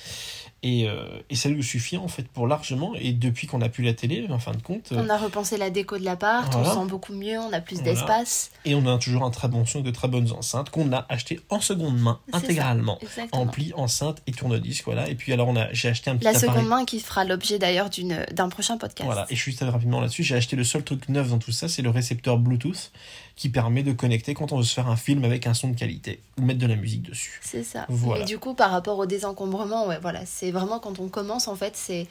Et, 0.65 0.89
euh, 0.89 1.05
et 1.31 1.37
ça 1.37 1.49
nous 1.51 1.63
suffit 1.63 1.97
en 1.97 2.09
fait 2.09 2.27
pour 2.27 2.49
largement. 2.49 2.93
Et 2.97 3.13
depuis 3.13 3.47
qu'on 3.47 3.61
a 3.63 3.69
plus 3.69 3.85
la 3.85 3.95
télé, 3.95 4.27
en 4.29 4.41
fin 4.41 4.51
de 4.53 4.61
compte, 4.61 4.91
euh, 4.91 5.01
On 5.05 5.09
a 5.09 5.17
repensé 5.17 5.57
la 5.57 5.71
déco 5.71 5.99
de 5.99 6.05
l'appart, 6.05 6.53
Voilà. 6.53 6.69
on 6.69 6.73
se 6.75 6.79
sent 6.81 6.87
beaucoup 6.87 7.13
mieux, 7.13 7.39
on 7.39 7.53
a 7.53 7.61
plus 7.61 7.77
Voilà. 7.77 7.93
d'espace. 7.93 8.51
et 8.65 8.75
on 8.75 8.85
a 8.87 8.99
toujours 8.99 9.23
un 9.25 9.31
très 9.31 9.47
bon 9.49 9.65
son 9.67 9.81
de 9.83 9.91
très 9.93 10.09
bonnes 10.09 10.33
enceintes 10.33 10.71
qu'on 10.71 10.93
a 10.93 11.07
acheté 11.09 11.39
en 11.49 11.61
seconde 11.61 11.99
main, 12.01 12.19
intégralement. 12.33 12.99
Ampli, 13.33 13.73
enceinte 13.77 14.21
et 14.27 14.33
tourne-disque, 14.33 14.85
voilà. 14.85 15.09
Et 15.09 15.15
puis 15.15 15.33
alors 15.33 15.47
on 15.49 15.55
a, 15.57 15.73
j'ai 15.73 15.89
acheté 15.89 16.11
un 16.11 16.17
petit 16.17 16.25
La 16.25 16.31
appareil. 16.31 16.49
seconde 16.51 16.67
main 16.69 16.85
qui 16.85 16.99
fera 17.01 17.25
l'objet 17.25 17.59
d'ailleurs 17.59 17.89
d'une- 17.91 18.27
d'un 18.33 18.49
prochain 18.49 18.79
podcast. 18.79 19.05
Voilà, 19.07 19.27
et 19.31 19.37
juste 19.37 19.61
rapidement 19.61 20.01
là-dessus, 20.01 20.25
j'ai 20.25 20.35
acheté 20.35 20.57
le 20.57 20.65
seul 20.65 20.83
truc 20.83 21.09
neuf 21.09 21.29
dans 21.31 21.39
tout 21.39 21.53
ça, 21.53 21.69
c'est 21.69 21.83
le 21.83 21.91
récepteur 21.91 22.37
Bluetooth 22.39 22.91
qui 23.37 23.49
permet 23.49 23.85
de 23.85 23.93
connecter 23.93 24.35
quand 24.35 24.51
on 24.53 24.57
veut 24.59 24.65
se 24.65 24.75
faire 24.75 24.89
un 24.89 24.97
film 24.97 25.23
avec 25.25 25.47
un 25.47 25.55
son 25.55 25.69
de 25.69 25.77
qualité 25.77 26.21
ou 26.37 26.43
mettre 26.43 26.59
de 26.59 26.67
la 26.67 26.75
musique 26.75 27.03
dessus. 27.03 27.39
C'est 27.45 27.63
ça. 27.63 27.87
Voilà. 27.89 28.23
Et 28.23 28.25
du 28.27 28.39
coup, 28.39 28.55
par 28.55 28.73
rapport 28.73 28.99
au 28.99 29.07
désencombrement, 29.07 29.87
ouais, 29.87 29.99
voilà, 30.03 30.27
c'est 30.27 30.48
vraiment 30.51 30.79
quand 30.81 30.99
on 31.01 31.09
commence, 31.09 31.49
en 31.49 31.57
fait, 31.57 31.77
c'est 31.77 32.07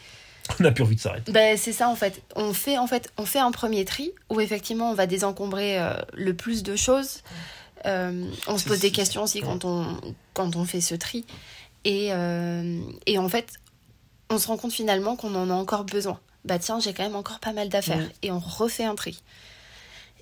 On 0.60 0.66
a 0.66 0.72
plus 0.72 0.84
envie 0.84 0.96
de 0.96 1.02
s'arrêter. 1.02 1.32
ben, 1.32 1.58
c'est 1.58 1.74
ça, 1.74 1.90
en 1.90 1.96
fait. 1.96 2.22
On 2.36 2.54
fait, 2.54 2.78
en 2.78 2.88
fait. 2.88 3.12
on 3.18 3.26
fait 3.26 3.40
un 3.40 3.52
premier 3.52 3.84
tri 3.86 4.12
où, 4.30 4.40
effectivement, 4.40 4.90
on 4.92 4.94
va 4.94 5.08
désencombrer 5.08 5.80
euh, 5.80 5.94
le 6.14 6.34
plus 6.34 6.64
de 6.64 6.76
choses. 6.76 7.22
Euh, 7.86 8.30
on 8.48 8.58
se 8.58 8.64
C'est- 8.64 8.70
pose 8.70 8.80
des 8.80 8.88
c'est- 8.88 8.94
questions 8.94 9.24
aussi 9.24 9.42
quand 9.42 9.66
on, 9.66 10.00
quand 10.34 10.56
on 10.56 10.66
fait 10.66 10.82
ce 10.82 10.96
tri. 10.96 11.26
Et, 11.86 12.10
euh, 12.12 12.80
et 13.06 13.18
en 13.18 13.30
fait, 13.30 13.54
on 14.30 14.38
se 14.40 14.48
rend 14.48 14.58
compte 14.58 14.74
finalement 14.74 15.16
qu'on 15.16 15.36
en 15.36 15.50
a 15.50 15.54
encore 15.54 15.84
besoin. 15.86 16.20
Bah 16.44 16.60
tiens, 16.60 16.80
j'ai 16.80 16.94
quand 16.94 17.04
même 17.04 17.16
encore 17.16 17.40
pas 17.40 17.54
mal 17.54 17.70
d'affaires. 17.70 18.10
Et 18.24 18.32
on 18.32 18.40
refait 18.40 18.84
un 18.86 18.96
tri. 18.96 19.22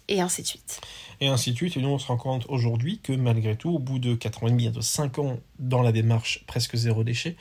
Et 0.07 0.22
ainsi 0.22 0.43
de 0.43 0.48
suite. 0.48 0.81
Et 1.22 1.27
ainsi 1.27 1.51
de 1.51 1.55
suite, 1.55 1.77
et 1.77 1.81
nous 1.81 1.89
on 1.89 1.98
se 1.98 2.05
rend 2.07 2.17
compte 2.17 2.45
aujourd'hui 2.50 3.00
que 3.00 3.13
malgré 3.13 3.55
tout, 3.55 3.69
au 3.72 3.79
bout 3.79 3.98
de 3.98 4.13
4 4.13 4.43
ans 4.43 4.48
et 4.48 4.51
demi, 4.51 4.63
bientôt 4.63 4.81
5 4.81 5.17
ans 5.17 5.38
dans 5.60 5.82
la 5.82 5.92
démarche 5.92 6.44
presque 6.48 6.76
zéro 6.76 7.04
déchet, 7.04 7.36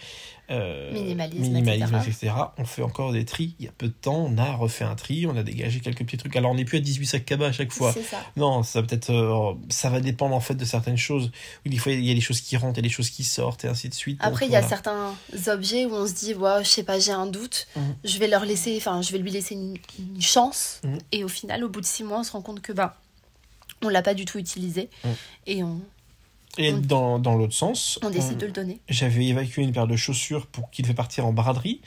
euh, 0.51 0.93
Minimalisme, 0.93 1.41
minimalisme, 1.43 1.95
etc. 1.97 2.11
etc., 2.11 2.33
on 2.59 2.65
fait 2.67 2.83
encore 2.83 3.13
des 3.13 3.25
tris. 3.25 3.55
Il 3.59 3.65
y 3.65 3.69
a 3.69 3.73
peu 3.73 3.87
de 3.89 3.93
temps, 3.93 4.27
on 4.31 4.37
a 4.37 4.53
refait 4.53 4.85
un 4.85 4.95
tri, 4.95 5.27
on 5.27 5.35
a 5.37 5.43
dégagé 5.43 5.81
quelques 5.81 6.05
petits 6.05 6.19
trucs. 6.19 6.37
Alors 6.37 6.51
on 6.51 6.55
n'est 6.55 6.67
plus 6.67 6.77
à 6.79 6.81
18 6.83 7.07
sacs 7.07 7.25
cabas 7.25 7.47
à 7.47 7.53
chaque 7.53 7.73
fois. 7.73 7.93
Ça. 7.95 8.23
Non, 8.37 8.63
ça 8.63 8.81
va 8.83 8.87
peut-être, 8.87 9.11
euh, 9.11 9.55
ça 9.71 9.89
va 9.89 10.01
dépendre 10.01 10.35
en 10.35 10.41
fait 10.41 10.55
de 10.55 10.65
certaines 10.67 10.99
choses. 10.99 11.31
Des 11.65 11.79
fois, 11.79 11.93
il 11.93 12.05
y 12.05 12.11
a 12.11 12.15
des 12.15 12.21
choses 12.21 12.43
qui 12.43 12.57
rentrent, 12.59 12.79
a 12.79 12.83
des 12.83 12.91
choses 12.91 13.09
qui 13.09 13.25
sortent, 13.25 13.65
et 13.65 13.69
ainsi 13.69 13.89
de 13.89 13.95
suite. 13.95 14.19
Après, 14.23 14.45
il 14.47 14.53
y 14.53 14.57
a 14.57 14.63
certains 14.63 15.15
objets 15.49 15.87
où 15.87 15.95
on 15.95 16.07
se 16.07 16.13
dit, 16.13 16.35
ouais, 16.35 16.63
je 16.63 16.69
sais 16.69 16.83
pas, 16.85 16.99
j'ai 16.99 17.13
un 17.13 17.27
doute, 17.27 17.67
Mhm. 17.77 17.95
je 18.05 18.19
vais 18.19 18.29
leur 18.29 18.45
laisser, 18.45 18.77
enfin, 18.77 19.01
je 19.01 19.13
vais 19.13 19.19
lui 19.19 19.31
laisser 19.31 19.55
une, 19.55 19.77
une 19.99 20.21
chance. 20.23 20.81
Mhm. 20.85 20.99
Et 21.13 21.25
au 21.25 21.29
final, 21.29 21.65
au 21.65 21.69
bout 21.71 21.81
de 21.81 21.87
six 21.87 22.05
mois, 22.05 22.21
on 22.21 22.23
se 22.23 22.33
rend 22.33 22.43
compte 22.43 22.61
que 22.61 22.73
bah, 22.73 23.01
on 23.83 23.89
l'a 23.89 24.03
pas 24.03 24.13
du 24.15 24.25
tout 24.27 24.39
utilisé 24.39 24.91
Mhm. 25.05 25.11
et 25.47 25.63
on, 25.65 25.81
Et 26.59 26.73
on- 26.73 26.79
dans, 26.79 27.19
dans 27.19 27.35
l'autre 27.37 27.55
sens, 27.55 27.99
on 28.03 28.11
décide 28.11 28.35
on- 28.35 28.39
de 28.39 28.47
le 28.47 28.53
donner. 28.53 28.81
j'avais 28.89 29.27
évacué 29.27 29.63
une 29.63 29.73
paire 29.73 29.87
de 29.87 29.97
chaussures 29.97 30.47
pour 30.47 30.71
qu'il 30.71 30.85
devait 30.85 30.95
partir 30.95 31.27
en 31.27 31.33
braderie. 31.33 31.81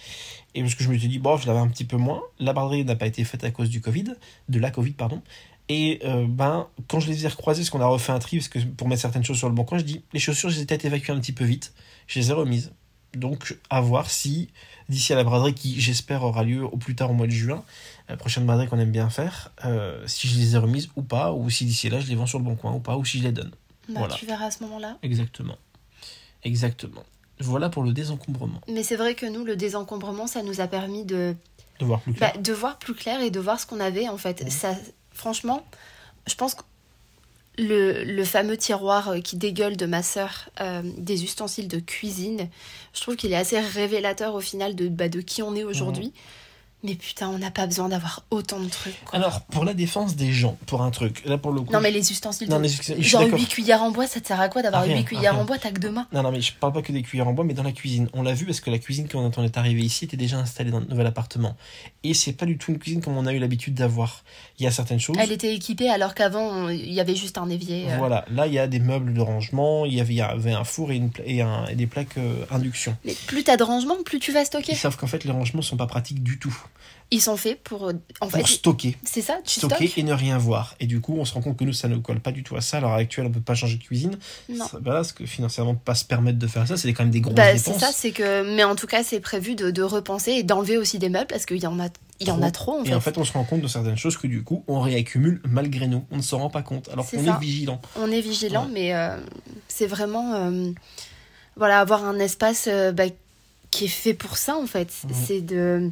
Et 0.55 0.61
parce 0.61 0.75
que 0.75 0.83
je 0.83 0.89
me 0.89 0.97
suis 0.97 1.07
dit, 1.07 1.19
bon, 1.19 1.37
je 1.37 1.47
l'avais 1.47 1.59
un 1.59 1.67
petit 1.67 1.85
peu 1.85 1.97
moins. 1.97 2.21
La 2.39 2.53
braderie 2.53 2.83
n'a 2.83 2.95
pas 2.95 3.07
été 3.07 3.23
faite 3.23 3.43
à 3.43 3.51
cause 3.51 3.69
du 3.69 3.79
Covid, 3.81 4.05
de 4.49 4.59
la 4.59 4.71
Covid, 4.71 4.91
pardon. 4.91 5.21
Et 5.69 5.99
euh, 6.05 6.25
ben, 6.27 6.67
quand 6.87 6.99
je 6.99 7.07
les 7.09 7.25
ai 7.25 7.27
recroisées, 7.27 7.61
parce 7.61 7.69
qu'on 7.69 7.81
a 7.81 7.85
refait 7.87 8.11
un 8.13 8.19
tri, 8.19 8.37
parce 8.37 8.47
que 8.49 8.59
pour 8.59 8.87
mettre 8.87 9.01
certaines 9.01 9.23
choses 9.23 9.37
sur 9.37 9.49
le 9.49 9.55
bon 9.55 9.63
coin, 9.65 9.77
je 9.77 9.83
dis, 9.83 10.01
les 10.13 10.19
chaussures, 10.19 10.49
je 10.49 10.55
les 10.55 10.61
ai 10.61 10.65
peut-être 10.65 10.85
évacuées 10.85 11.13
un 11.13 11.19
petit 11.19 11.33
peu 11.33 11.43
vite. 11.45 11.73
Je 12.07 12.19
les 12.19 12.29
ai 12.29 12.33
remises. 12.33 12.71
Donc, 13.15 13.57
à 13.69 13.79
voir 13.81 14.09
si, 14.09 14.49
d'ici 14.89 15.13
à 15.13 15.15
la 15.15 15.23
braderie, 15.23 15.53
qui 15.53 15.79
j'espère 15.79 16.23
aura 16.23 16.43
lieu 16.43 16.63
au 16.65 16.77
plus 16.77 16.95
tard 16.95 17.11
au 17.11 17.13
mois 17.13 17.27
de 17.27 17.31
juin, 17.31 17.63
la 18.09 18.17
prochaine 18.17 18.45
braderie 18.45 18.67
qu'on 18.67 18.79
aime 18.79 18.91
bien 18.91 19.09
faire, 19.09 19.51
euh, 19.65 20.01
si 20.07 20.27
je 20.27 20.37
les 20.37 20.55
ai 20.55 20.57
remises 20.57 20.89
ou 20.95 21.01
pas, 21.03 21.31
ou 21.33 21.49
si 21.49 21.65
d'ici 21.65 21.89
là 21.89 21.99
je 21.99 22.07
les 22.07 22.15
vends 22.15 22.25
sur 22.25 22.39
le 22.39 22.45
bon 22.45 22.55
coin 22.55 22.73
ou 22.73 22.79
pas, 22.79 22.97
ou 22.97 23.05
si 23.05 23.19
je 23.19 23.23
les 23.23 23.31
donne. 23.31 23.51
Bah, 23.89 23.99
Voilà. 23.99 24.15
Tu 24.15 24.25
verras 24.25 24.45
à 24.47 24.51
ce 24.51 24.63
moment-là. 24.63 24.97
Exactement. 25.03 25.57
Exactement. 26.43 27.03
Voilà 27.39 27.69
pour 27.69 27.83
le 27.83 27.93
désencombrement. 27.93 28.61
Mais 28.67 28.83
c'est 28.83 28.95
vrai 28.95 29.13
que 29.15 29.25
nous, 29.25 29.43
le 29.43 29.55
désencombrement, 29.55 30.27
ça 30.27 30.41
nous 30.43 30.59
a 30.61 30.67
permis 30.67 31.05
de, 31.05 31.35
De 31.79 31.85
voir 31.85 32.01
plus 32.01 32.13
clair. 32.13 32.31
bah, 32.33 32.39
de 32.41 32.53
voir 32.53 32.77
plus 32.79 32.93
clair 32.95 33.21
et 33.21 33.29
de 33.29 33.39
voir 33.39 33.59
ce 33.59 33.65
qu'on 33.65 33.79
avait 33.79 34.07
en 34.09 34.17
fait. 34.17 34.49
Ça, 34.51 34.75
franchement, 35.11 35.63
je 36.25 36.35
pense 36.35 36.55
que 36.55 36.63
le, 37.59 38.03
le 38.03 38.23
fameux 38.23 38.57
tiroir 38.57 39.09
euh, 39.09 39.19
qui 39.19 39.35
dégueule 39.35 39.77
de 39.77 39.85
ma 39.85 40.03
sœur 40.03 40.49
euh, 40.61 40.81
des 40.97 41.23
ustensiles 41.23 41.67
de 41.67 41.79
cuisine, 41.79 42.49
je 42.93 43.01
trouve 43.01 43.15
qu'il 43.15 43.31
est 43.31 43.35
assez 43.35 43.59
révélateur 43.59 44.35
au 44.35 44.41
final 44.41 44.75
de, 44.75 44.87
bah, 44.87 45.09
de 45.09 45.21
qui 45.21 45.41
on 45.43 45.55
est 45.55 45.63
aujourd'hui. 45.63 46.13
Mais 46.83 46.93
putain, 46.93 47.27
on 47.29 47.39
n'a 47.39 47.49
pas 47.49 47.65
besoin 47.65 47.89
d'avoir 47.89 48.23
autant 48.29 48.59
de 48.59 48.69
trucs. 48.69 49.03
quoi. 49.03 49.17
Alors, 49.17 49.41
pour 49.41 49.65
la 49.65 49.73
défense 49.73 50.15
des 50.15 50.31
gens, 50.31 50.57
pour 50.67 50.83
un 50.83 50.91
truc, 50.91 51.23
là 51.25 51.39
pour 51.39 51.51
le 51.51 51.61
coup. 51.61 51.73
non, 51.73 51.81
mais 51.81 51.89
les 51.89 52.11
ustensiles 52.11 52.47
Non, 52.49 52.57
de... 52.57 52.61
mais 52.61 52.67
je- 52.67 53.01
Genre 53.01 53.23
d'accord. 53.23 53.39
8 53.39 53.47
cuillères 53.47 53.81
en 53.81 53.89
bois, 53.89 54.05
ça 54.05 54.21
te 54.21 54.27
sert 54.27 54.39
à 54.39 54.47
quoi 54.47 54.61
d'avoir 54.61 54.83
À 54.83 54.85
rien, 54.85 54.95
8 54.95 54.99
à 55.01 55.03
cuillères 55.03 55.31
rien. 55.33 55.41
en 55.41 55.45
bois 55.45 55.57
T'as 55.57 55.71
que 55.71 55.79
deux 55.79 55.89
mains? 55.89 56.05
Non, 56.13 56.21
non, 56.21 56.31
mais 56.31 56.39
je 56.39 56.53
parle 56.53 56.73
pas 56.73 56.83
que 56.83 56.91
des 56.91 57.01
cuillères 57.01 57.27
en 57.27 57.33
bois, 57.33 57.43
mais 57.45 57.55
dans 57.55 57.63
la 57.63 57.71
cuisine. 57.71 58.07
On 58.13 58.21
l'a 58.21 58.33
vu 58.33 58.45
parce 58.45 58.59
que 58.61 58.69
la 58.69 58.77
cuisine, 58.77 59.07
quand 59.11 59.37
on 59.39 59.43
est 59.43 59.57
arrivé 59.57 59.81
ici, 59.81 60.05
était 60.05 60.17
déjà 60.17 60.37
installée 60.37 60.69
dans 60.69 60.79
le 60.79 60.85
nouvel 60.85 61.07
appartement. 61.07 61.57
Et 62.03 62.13
c'est 62.13 62.33
pas 62.33 62.45
du 62.45 62.59
tout 62.59 62.71
une 62.71 62.77
cuisine 62.77 63.01
comme 63.01 63.17
on 63.17 63.25
a 63.25 63.33
eu 63.33 63.39
l'habitude 63.39 63.73
d'avoir. 63.73 64.23
Il 64.59 64.63
y 64.63 64.67
a 64.67 64.71
certaines 64.71 64.99
choses. 64.99 65.15
Elle 65.19 65.31
était 65.31 65.53
équipée 65.55 65.89
alors 65.89 66.13
qu'avant, 66.13 66.69
il 66.69 66.93
y 66.93 66.99
avait 66.99 67.15
juste 67.15 67.39
un 67.39 67.49
évier. 67.49 67.85
euh. 67.91 67.97
Voilà, 67.97 68.23
là 68.31 68.45
il 68.45 68.53
y 68.53 68.59
a 68.59 68.67
des 68.67 68.79
meubles 68.79 69.13
de 69.15 69.21
rangement, 69.21 69.85
il 69.85 69.95
y 69.95 69.99
avait, 69.99 70.13
il 70.13 70.17
y 70.17 70.21
avait 70.21 70.53
un 70.53 70.63
four 70.63 70.91
et, 70.91 70.95
une 70.97 71.09
pla- 71.09 71.23
et, 71.25 71.41
un- 71.41 71.65
et 71.65 71.75
des 71.75 71.87
plaques 71.87 72.17
euh, 72.19 72.45
induction. 72.51 72.95
Mais 73.03 73.15
plus 73.25 73.43
t'as 73.43 73.57
de 73.57 73.63
rangement, 73.63 73.95
plus 74.05 74.19
tu 74.19 74.31
vas 74.31 74.45
stocker. 74.45 74.75
Sauf 74.75 74.95
qu'en 74.95 75.07
fait 75.07 75.23
les 75.23 75.31
rangements 75.31 75.61
sont 75.63 75.75
pas 75.77 75.87
pratiques 75.87 76.21
du 76.23 76.37
tout. 76.39 76.55
Ils 77.09 77.21
sont 77.21 77.37
faits 77.37 77.63
pour. 77.63 77.87
euh, 77.87 77.93
En 78.19 78.27
fait, 78.29 78.39
Pour 78.39 78.49
stocker. 78.49 78.97
c'est 79.05 79.21
ça, 79.21 79.37
tu 79.45 79.59
Stocker 79.61 79.89
et 79.95 80.03
ne 80.03 80.11
rien 80.11 80.37
voir. 80.37 80.75
Et 80.81 80.87
du 80.87 80.99
coup 80.99 81.15
on 81.17 81.23
se 81.23 81.33
rend 81.33 81.41
compte 81.41 81.55
que 81.57 81.63
nous 81.63 81.71
ça 81.71 81.87
ne 81.87 81.95
colle 81.97 82.19
pas 82.19 82.33
du 82.33 82.43
tout 82.43 82.57
à 82.57 82.61
ça. 82.61 82.77
À 82.77 82.79
l'heure 82.81 82.93
actuelle 82.93 83.27
on 83.27 83.31
peut 83.31 83.39
pas 83.39 83.55
changer 83.55 83.77
de 83.77 83.83
cuisine. 83.83 84.17
Non. 84.49 84.67
Ça- 84.67 84.79
parce 84.83 85.13
que 85.13 85.25
financièrement 85.25 85.75
pas 85.75 85.95
se 85.95 86.03
permettre 86.03 86.37
de 86.37 86.47
faire 86.47 86.67
ça, 86.67 86.75
c'est 86.75 86.91
quand 86.93 87.03
même 87.03 87.11
des 87.11 87.21
grosses 87.21 87.35
Bah, 87.35 87.53
dépenses. 87.53 87.75
c'est 87.75 87.79
ça, 87.79 87.91
c'est 87.93 88.11
que. 88.11 88.53
Mais 88.55 88.63
en 88.65 88.75
tout 88.75 88.87
cas, 88.87 89.03
c'est 89.03 89.21
prévu 89.21 89.55
de, 89.55 89.71
de 89.71 89.81
repenser 89.83 90.31
et 90.31 90.43
d'enlever 90.43 90.77
aussi 90.77 90.99
des 90.99 91.07
meubles 91.09 91.27
parce 91.27 91.45
qu'il 91.45 91.61
y 91.63 91.67
en 91.67 91.79
a, 91.79 91.87
il 92.19 92.27
y 92.27 92.31
en 92.31 92.41
a 92.41 92.51
trop 92.51 92.73
en 92.79 92.83
Et 92.83 92.87
fait. 92.87 92.93
en 92.95 92.99
fait, 92.99 93.17
on 93.17 93.23
se 93.23 93.31
rend 93.31 93.45
compte 93.45 93.61
de 93.61 93.67
certaines 93.67 93.95
choses 93.97 94.17
que 94.17 94.27
du 94.27 94.43
coup, 94.43 94.65
on 94.67 94.81
réaccumule 94.81 95.39
malgré 95.47 95.87
nous. 95.87 96.03
On 96.11 96.17
ne 96.17 96.21
s'en 96.21 96.39
rend 96.39 96.49
pas 96.49 96.61
compte, 96.61 96.89
alors 96.89 97.09
qu'on 97.09 97.17
est 97.25 97.39
vigilant. 97.39 97.79
On 97.95 98.11
est 98.11 98.19
vigilant, 98.21 98.65
Ouais. 98.65 98.71
mais 98.73 98.93
euh, 98.95 99.15
c'est 99.69 99.87
vraiment. 99.87 100.33
euh, 100.33 100.71
voilà, 101.55 101.79
avoir 101.79 102.03
un 102.05 102.19
espace 102.19 102.65
euh, 102.67 102.91
bah, 102.91 103.05
qui 103.71 103.85
est 103.85 103.87
fait 103.87 104.13
pour 104.13 104.37
ça 104.37 104.57
en 104.57 104.67
fait. 104.67 104.89
Mhm. 105.05 105.11
C'est 105.25 105.41
de. 105.41 105.89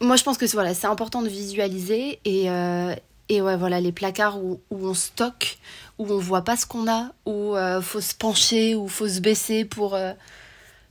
Moi, 0.00 0.16
je 0.16 0.24
pense 0.24 0.38
que 0.38 0.46
c'est 0.46 0.56
voilà, 0.56 0.74
c'est 0.74 0.86
important 0.86 1.22
de 1.22 1.28
visualiser 1.28 2.20
et. 2.24 2.50
euh, 2.50 2.94
et 3.30 3.42
ouais, 3.42 3.58
voilà, 3.58 3.78
les 3.78 3.92
placards 3.92 4.42
où, 4.42 4.58
où 4.70 4.88
on 4.88 4.94
stocke, 4.94 5.58
où 5.98 6.10
on 6.10 6.18
voit 6.18 6.44
pas 6.44 6.56
ce 6.56 6.64
qu'on 6.64 6.90
a, 6.90 7.12
où 7.26 7.54
euh, 7.54 7.82
faut 7.82 8.00
se 8.00 8.14
pencher, 8.14 8.74
où 8.74 8.88
faut 8.88 9.06
se 9.06 9.20
baisser 9.20 9.66
pour, 9.66 9.94
euh, 9.94 10.14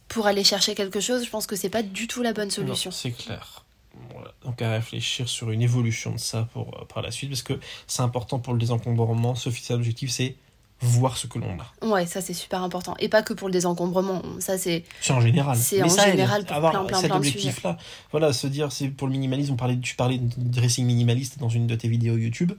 pour 0.07 0.27
aller 0.27 0.43
chercher 0.43 0.75
quelque 0.75 0.99
chose, 0.99 1.25
je 1.25 1.31
pense 1.31 1.47
que 1.47 1.55
c'est 1.55 1.71
pas 1.71 1.81
du 1.81 2.05
tout 2.05 2.21
la 2.21 2.33
bonne 2.33 2.51
solution. 2.51 2.91
C'est 2.91 3.09
clair. 3.09 3.65
Voilà. 4.13 4.33
Donc 4.45 4.61
à 4.61 4.71
réfléchir 4.71 5.27
sur 5.27 5.49
une 5.49 5.63
évolution 5.63 6.11
de 6.11 6.19
ça 6.19 6.47
pour, 6.53 6.77
euh, 6.77 6.85
par 6.85 7.01
la 7.01 7.09
suite, 7.09 7.31
parce 7.31 7.41
que 7.41 7.59
c'est 7.87 8.03
important 8.03 8.37
pour 8.37 8.53
le 8.53 8.59
désencombrement. 8.59 9.33
Sophie, 9.33 9.63
c'est 9.63 9.73
l'objectif, 9.73 10.11
c'est 10.11 10.35
voir 10.81 11.17
ce 11.17 11.27
que 11.27 11.39
l'on 11.39 11.57
a. 11.59 11.85
Ouais, 11.85 12.05
ça 12.05 12.21
c'est 12.21 12.33
super 12.33 12.61
important. 12.61 12.95
Et 12.99 13.09
pas 13.09 13.23
que 13.23 13.33
pour 13.33 13.47
le 13.47 13.53
désencombrement, 13.53 14.21
ça 14.39 14.57
c'est. 14.57 14.83
C'est 15.01 15.13
en 15.13 15.21
général. 15.21 15.57
C'est 15.57 15.81
en 15.81 15.89
ça 15.89 16.09
général 16.09 16.45
pour 16.45 16.55
avoir 16.55 16.71
plein, 16.71 16.85
plein, 16.85 17.01
cet 17.01 17.11
objectif-là. 17.11 17.77
Voilà, 18.11 18.33
se 18.33 18.47
dire, 18.47 18.71
c'est 18.71 18.89
pour 18.89 19.07
le 19.07 19.13
minimalisme. 19.13 19.53
On 19.53 19.57
parlait, 19.57 19.77
tu 19.79 19.95
parlais 19.95 20.17
de 20.19 20.31
dressing 20.37 20.85
minimaliste 20.85 21.39
dans 21.39 21.49
une 21.49 21.67
de 21.67 21.75
tes 21.75 21.87
vidéos 21.87 22.17
YouTube. 22.17 22.53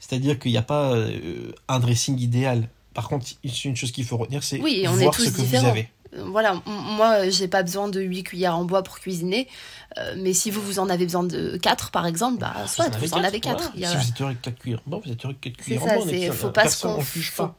C'est-à-dire 0.00 0.38
qu'il 0.38 0.52
n'y 0.52 0.58
a 0.58 0.62
pas 0.62 0.92
euh, 0.92 1.52
un 1.68 1.80
dressing 1.80 2.18
idéal. 2.18 2.68
Par 2.94 3.08
contre, 3.08 3.26
une 3.64 3.76
chose 3.76 3.92
qu'il 3.92 4.04
faut 4.04 4.16
retenir, 4.16 4.42
c'est 4.42 4.60
Oui, 4.60 4.80
et 4.82 4.88
on 4.88 4.96
est 4.98 5.02
voir 5.02 5.14
tous 5.14 5.24
ce 5.26 5.30
que 5.30 5.40
différents. 5.42 5.64
vous 5.64 5.68
avez. 5.70 5.88
Voilà, 6.16 6.60
moi 6.66 7.28
j'ai 7.28 7.48
pas 7.48 7.62
besoin 7.62 7.88
de 7.88 8.00
8 8.00 8.22
cuillères 8.24 8.56
en 8.56 8.64
bois 8.64 8.82
pour 8.82 8.98
cuisiner, 8.98 9.46
euh, 9.98 10.14
mais 10.16 10.32
si 10.32 10.50
vous 10.50 10.60
vous 10.62 10.78
en 10.78 10.88
avez 10.88 11.04
besoin 11.04 11.22
de 11.22 11.56
4 11.58 11.90
par 11.90 12.06
exemple, 12.06 12.38
bah 12.38 12.54
soit 12.66 12.88
vous 12.96 13.12
en 13.14 13.22
avez 13.22 13.40
4. 13.40 13.72
voilà. 13.76 13.88
Si 13.90 13.96
vous 13.96 14.08
êtes 14.10 14.20
heureux 14.20 14.30
avec 14.30 14.42
4 14.42 14.58
cuillères, 14.58 14.82
bon, 14.86 15.02
vous 15.04 15.12
êtes 15.12 15.24
avec 15.24 15.40
4 15.40 15.54
C'est 15.58 15.62
cuillères. 15.64 15.82
ça, 15.82 15.96
on 16.00 16.08
est 16.08 16.20
c'est 16.26 16.32
faut 16.32 16.50
pas 16.50 16.62
se 16.68 16.82
personne, 16.86 17.02
faut- 17.02 17.42
pas. 17.46 17.56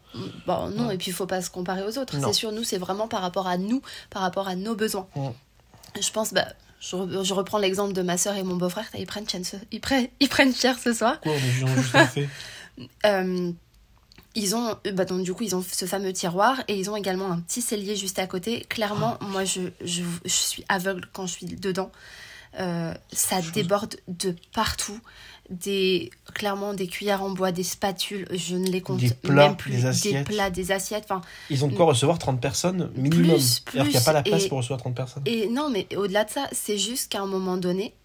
Bon, 0.47 0.69
non, 0.69 0.87
Ouais. 0.87 0.95
et 0.95 0.97
puis 0.97 1.07
il 1.11 1.13
faut 1.13 1.27
pas 1.27 1.41
se 1.41 1.49
comparer 1.51 1.83
aux 1.83 1.97
autres. 1.99 2.15
C'est 2.19 2.33
sûr, 2.33 2.51
nous 2.51 2.63
c'est 2.63 2.77
vraiment 2.79 3.07
par 3.07 3.21
rapport 3.21 3.47
à 3.47 3.57
nous, 3.57 3.81
par 4.09 4.21
rapport 4.23 4.47
à 4.47 4.55
nos 4.55 4.73
besoins. 4.75 5.07
Ouais. 5.15 5.31
Je 6.01 6.09
pense, 6.11 6.33
bah, 6.33 6.45
je, 6.79 6.95
re- 6.95 7.23
je 7.23 7.33
reprends 7.33 7.57
l'exemple 7.59 7.93
de 7.93 8.01
ma 8.01 8.17
soeur 8.17 8.35
et 8.35 8.43
mon 8.43 8.55
beau-frère, 8.55 8.85
ils 8.97 9.05
prennent, 9.05 9.27
cher 9.29 9.41
ce- 9.43 9.57
ils, 9.71 9.79
prennent, 9.81 10.07
ils 10.19 10.29
prennent 10.29 10.55
cher 10.55 10.77
ce 10.79 10.93
soir. 10.93 11.19
Quoi, 11.21 11.33
on 11.33 11.35
est 11.35 11.51
juste-. 11.51 12.19
Euh, 13.05 13.51
ils 14.35 14.55
ont, 14.55 14.75
bah 14.93 15.05
donc 15.05 15.23
du 15.23 15.33
coup, 15.33 15.43
ils 15.43 15.55
ont 15.55 15.63
ce 15.63 15.85
fameux 15.85 16.13
tiroir 16.13 16.61
et 16.67 16.77
ils 16.77 16.89
ont 16.89 16.95
également 16.95 17.31
un 17.31 17.39
petit 17.39 17.61
cellier 17.61 17.95
juste 17.95 18.19
à 18.19 18.27
côté. 18.27 18.61
Clairement, 18.69 19.17
Ah. 19.21 19.25
moi, 19.25 19.43
je, 19.45 19.61
je, 19.83 20.03
je 20.25 20.29
suis 20.29 20.63
aveugle 20.69 21.07
quand 21.13 21.25
je 21.27 21.33
suis 21.33 21.45
dedans. 21.47 21.91
Euh, 22.59 22.93
ça 23.11 23.41
déborde 23.53 23.95
de 24.07 24.35
partout. 24.53 24.99
Des, 25.51 26.11
clairement, 26.35 26.75
des 26.75 26.85
cuillères 26.85 27.23
en 27.23 27.31
bois, 27.31 27.51
des 27.51 27.63
spatules, 27.63 28.27
je 28.31 28.55
ne 28.55 28.67
les 28.69 28.81
compte 28.81 28.99
Des 28.99 29.09
plats, 29.09 29.47
même 29.47 29.57
plus. 29.57 29.71
des 29.71 29.85
assiettes. 29.87 30.27
plats, 30.27 30.51
des 30.51 30.71
assiettes. 30.71 31.05
Enfin, 31.09 31.21
Ils 31.49 31.65
ont 31.65 31.67
de 31.67 31.75
quoi 31.75 31.85
recevoir 31.87 32.19
30 32.19 32.39
personnes 32.39 32.91
minimum. 32.95 33.35
Plus, 33.35 33.63
alors 33.73 33.87
qu'il 33.87 33.91
n'y 33.93 33.97
a 33.97 33.99
plus, 33.99 34.05
pas 34.05 34.13
la 34.13 34.21
place 34.21 34.43
et- 34.45 34.47
pour 34.49 34.59
recevoir 34.59 34.79
30 34.79 34.93
personnes. 34.95 35.23
et 35.25 35.47
non, 35.49 35.71
mais 35.71 35.87
au-delà 35.95 36.23
de 36.25 36.29
ça, 36.29 36.47
c'est 36.51 36.77
juste 36.77 37.11
qu'à 37.11 37.21
un 37.21 37.25
moment 37.25 37.57
donné, 37.57 37.95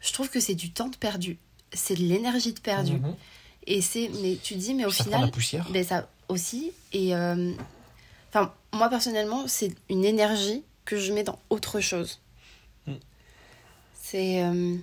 je 0.00 0.12
trouve 0.12 0.28
que 0.30 0.38
c'est 0.38 0.54
du 0.54 0.70
temps 0.70 0.88
de 0.88 0.96
perdu. 0.96 1.38
C'est 1.72 1.96
de 1.96 2.02
l'énergie 2.04 2.52
de 2.52 2.60
perdu. 2.60 2.92
Mhm. 2.98 3.14
Et 3.66 3.80
c'est, 3.80 4.10
mais 4.22 4.38
tu 4.42 4.54
dis, 4.56 4.74
mais 4.74 4.84
au 4.84 4.90
Ça 4.90 5.04
prend 5.04 5.12
final, 5.12 5.20
la 5.26 5.32
poussière. 5.32 5.66
Ben 5.70 5.84
ça 5.84 6.08
aussi. 6.28 6.72
Et 6.92 7.14
euh, 7.14 7.52
enfin, 8.30 8.52
moi 8.72 8.88
personnellement, 8.88 9.44
c'est 9.46 9.74
une 9.88 10.04
énergie 10.04 10.62
que 10.84 10.96
je 10.98 11.12
mets 11.12 11.24
dans 11.24 11.38
autre 11.50 11.80
chose. 11.80 12.20
Mm. 12.86 12.92
C'est. 14.02 14.42
euh, 14.44 14.76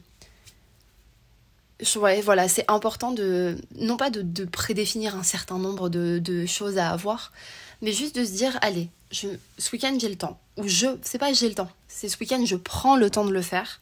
je- 1.79 1.99
ouais, 1.99 2.21
voilà, 2.21 2.47
c'est 2.47 2.65
important 2.69 3.11
de. 3.11 3.57
Non 3.75 3.97
pas 3.97 4.09
de, 4.09 4.21
de 4.21 4.45
prédéfinir 4.45 5.15
un 5.15 5.23
certain 5.23 5.57
nombre 5.57 5.89
de, 5.89 6.19
de 6.19 6.45
choses 6.45 6.77
à 6.77 6.89
avoir, 6.89 7.31
mais 7.81 7.91
juste 7.91 8.15
de 8.15 8.25
se 8.25 8.31
dire 8.31 8.57
allez, 8.61 8.89
je, 9.11 9.27
ce 9.57 9.71
week-end 9.73 9.95
j'ai 9.99 10.09
le 10.09 10.15
temps. 10.17 10.39
Ou 10.57 10.67
je. 10.67 10.87
C'est 11.03 11.17
pas 11.17 11.31
j'ai 11.33 11.47
le 11.49 11.55
temps, 11.55 11.69
c'est 11.87 12.09
ce 12.09 12.17
week-end 12.19 12.43
je 12.45 12.55
prends 12.55 12.95
le 12.95 13.09
temps 13.09 13.25
de 13.25 13.31
le 13.31 13.41
faire. 13.41 13.79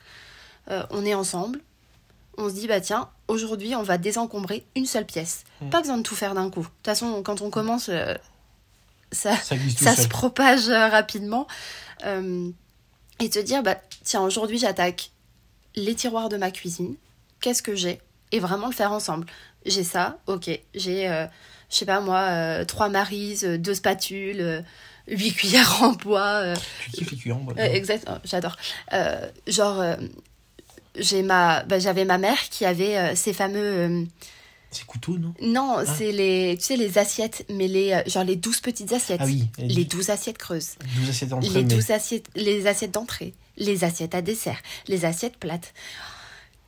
Euh, 0.69 0.83
on 0.91 1.05
est 1.05 1.13
ensemble. 1.13 1.62
On 2.37 2.49
se 2.49 2.53
dit, 2.53 2.67
bah 2.67 2.79
tiens, 2.79 3.09
aujourd'hui 3.27 3.75
on 3.75 3.83
va 3.83 3.97
désencombrer 3.97 4.65
une 4.75 4.85
seule 4.85 5.05
pièce. 5.05 5.43
Mm. 5.61 5.69
Pas 5.69 5.81
besoin 5.81 5.97
de 5.97 6.03
tout 6.03 6.15
faire 6.15 6.33
d'un 6.35 6.49
coup. 6.49 6.61
De 6.61 6.65
toute 6.65 6.85
façon, 6.85 7.21
quand 7.23 7.41
on 7.41 7.49
commence, 7.49 7.89
euh, 7.89 8.15
ça, 9.11 9.35
Ça 9.35 9.95
se 9.95 10.07
propage 10.07 10.69
euh, 10.69 10.87
rapidement. 10.87 11.47
Euh, 12.05 12.49
et 13.19 13.29
te 13.29 13.39
dire, 13.39 13.63
bah 13.63 13.75
tiens, 14.03 14.21
aujourd'hui 14.21 14.57
j'attaque 14.57 15.11
les 15.75 15.95
tiroirs 15.95 16.29
de 16.29 16.37
ma 16.37 16.51
cuisine. 16.51 16.95
Qu'est-ce 17.41 17.61
que 17.61 17.75
j'ai? 17.75 17.99
Et 18.31 18.39
vraiment 18.39 18.67
le 18.67 18.73
faire 18.73 18.91
ensemble. 18.91 19.25
J'ai 19.65 19.83
ça, 19.83 20.19
ok. 20.27 20.49
J'ai, 20.73 21.09
euh, 21.09 21.25
je 21.69 21.75
sais 21.75 21.85
pas 21.85 21.99
moi, 21.99 22.63
trois 22.65 22.89
marises, 22.89 23.43
deux 23.43 23.73
spatules, 23.73 24.39
euh, 24.39 24.61
huit 25.07 25.33
cuillères 25.33 25.83
en 25.83 25.91
bois. 25.91 26.53
cuillères 26.93 27.37
en 27.37 27.41
bois. 27.41 27.55
exact, 27.57 28.07
oh, 28.09 28.17
j'adore. 28.23 28.55
Genre, 29.47 29.97
j'ai 30.99 31.21
ma, 31.23 31.63
bah, 31.63 31.79
j'avais 31.79 32.05
ma 32.05 32.17
mère 32.17 32.38
qui 32.49 32.65
avait 32.65 32.97
euh, 32.97 33.15
ces 33.15 33.33
fameux. 33.33 33.57
euh, 33.63 34.03
C'est 34.71 34.85
couteau, 34.85 35.17
non? 35.17 35.33
Non, 35.41 35.77
c'est 35.97 36.12
les, 36.12 36.55
tu 36.57 36.65
sais, 36.65 36.77
les 36.77 36.97
assiettes, 36.97 37.45
mais 37.49 37.67
les, 37.67 37.93
euh, 37.93 38.01
genre 38.07 38.23
les 38.23 38.35
douze 38.35 38.59
petites 38.62 38.93
assiettes. 38.93 39.19
Ah 39.21 39.25
oui, 39.25 39.47
Les 39.57 39.85
douze 39.85 40.09
assiettes 40.09 40.38
creuses. 40.38 40.75
12 40.97 41.09
assiettes 41.09 41.29
d'entrée. 41.29 41.49
Les 41.49 41.63
mais- 41.63 41.75
douze 41.75 41.91
assiettes, 41.91 42.27
les 42.35 42.67
assiettes 42.67 42.91
d'entrée. 42.93 43.33
Les 43.57 43.83
assiettes 43.83 44.15
à 44.15 44.21
dessert. 44.21 44.59
Les 44.88 45.05
assiettes 45.05 45.38
plates. 45.38 45.73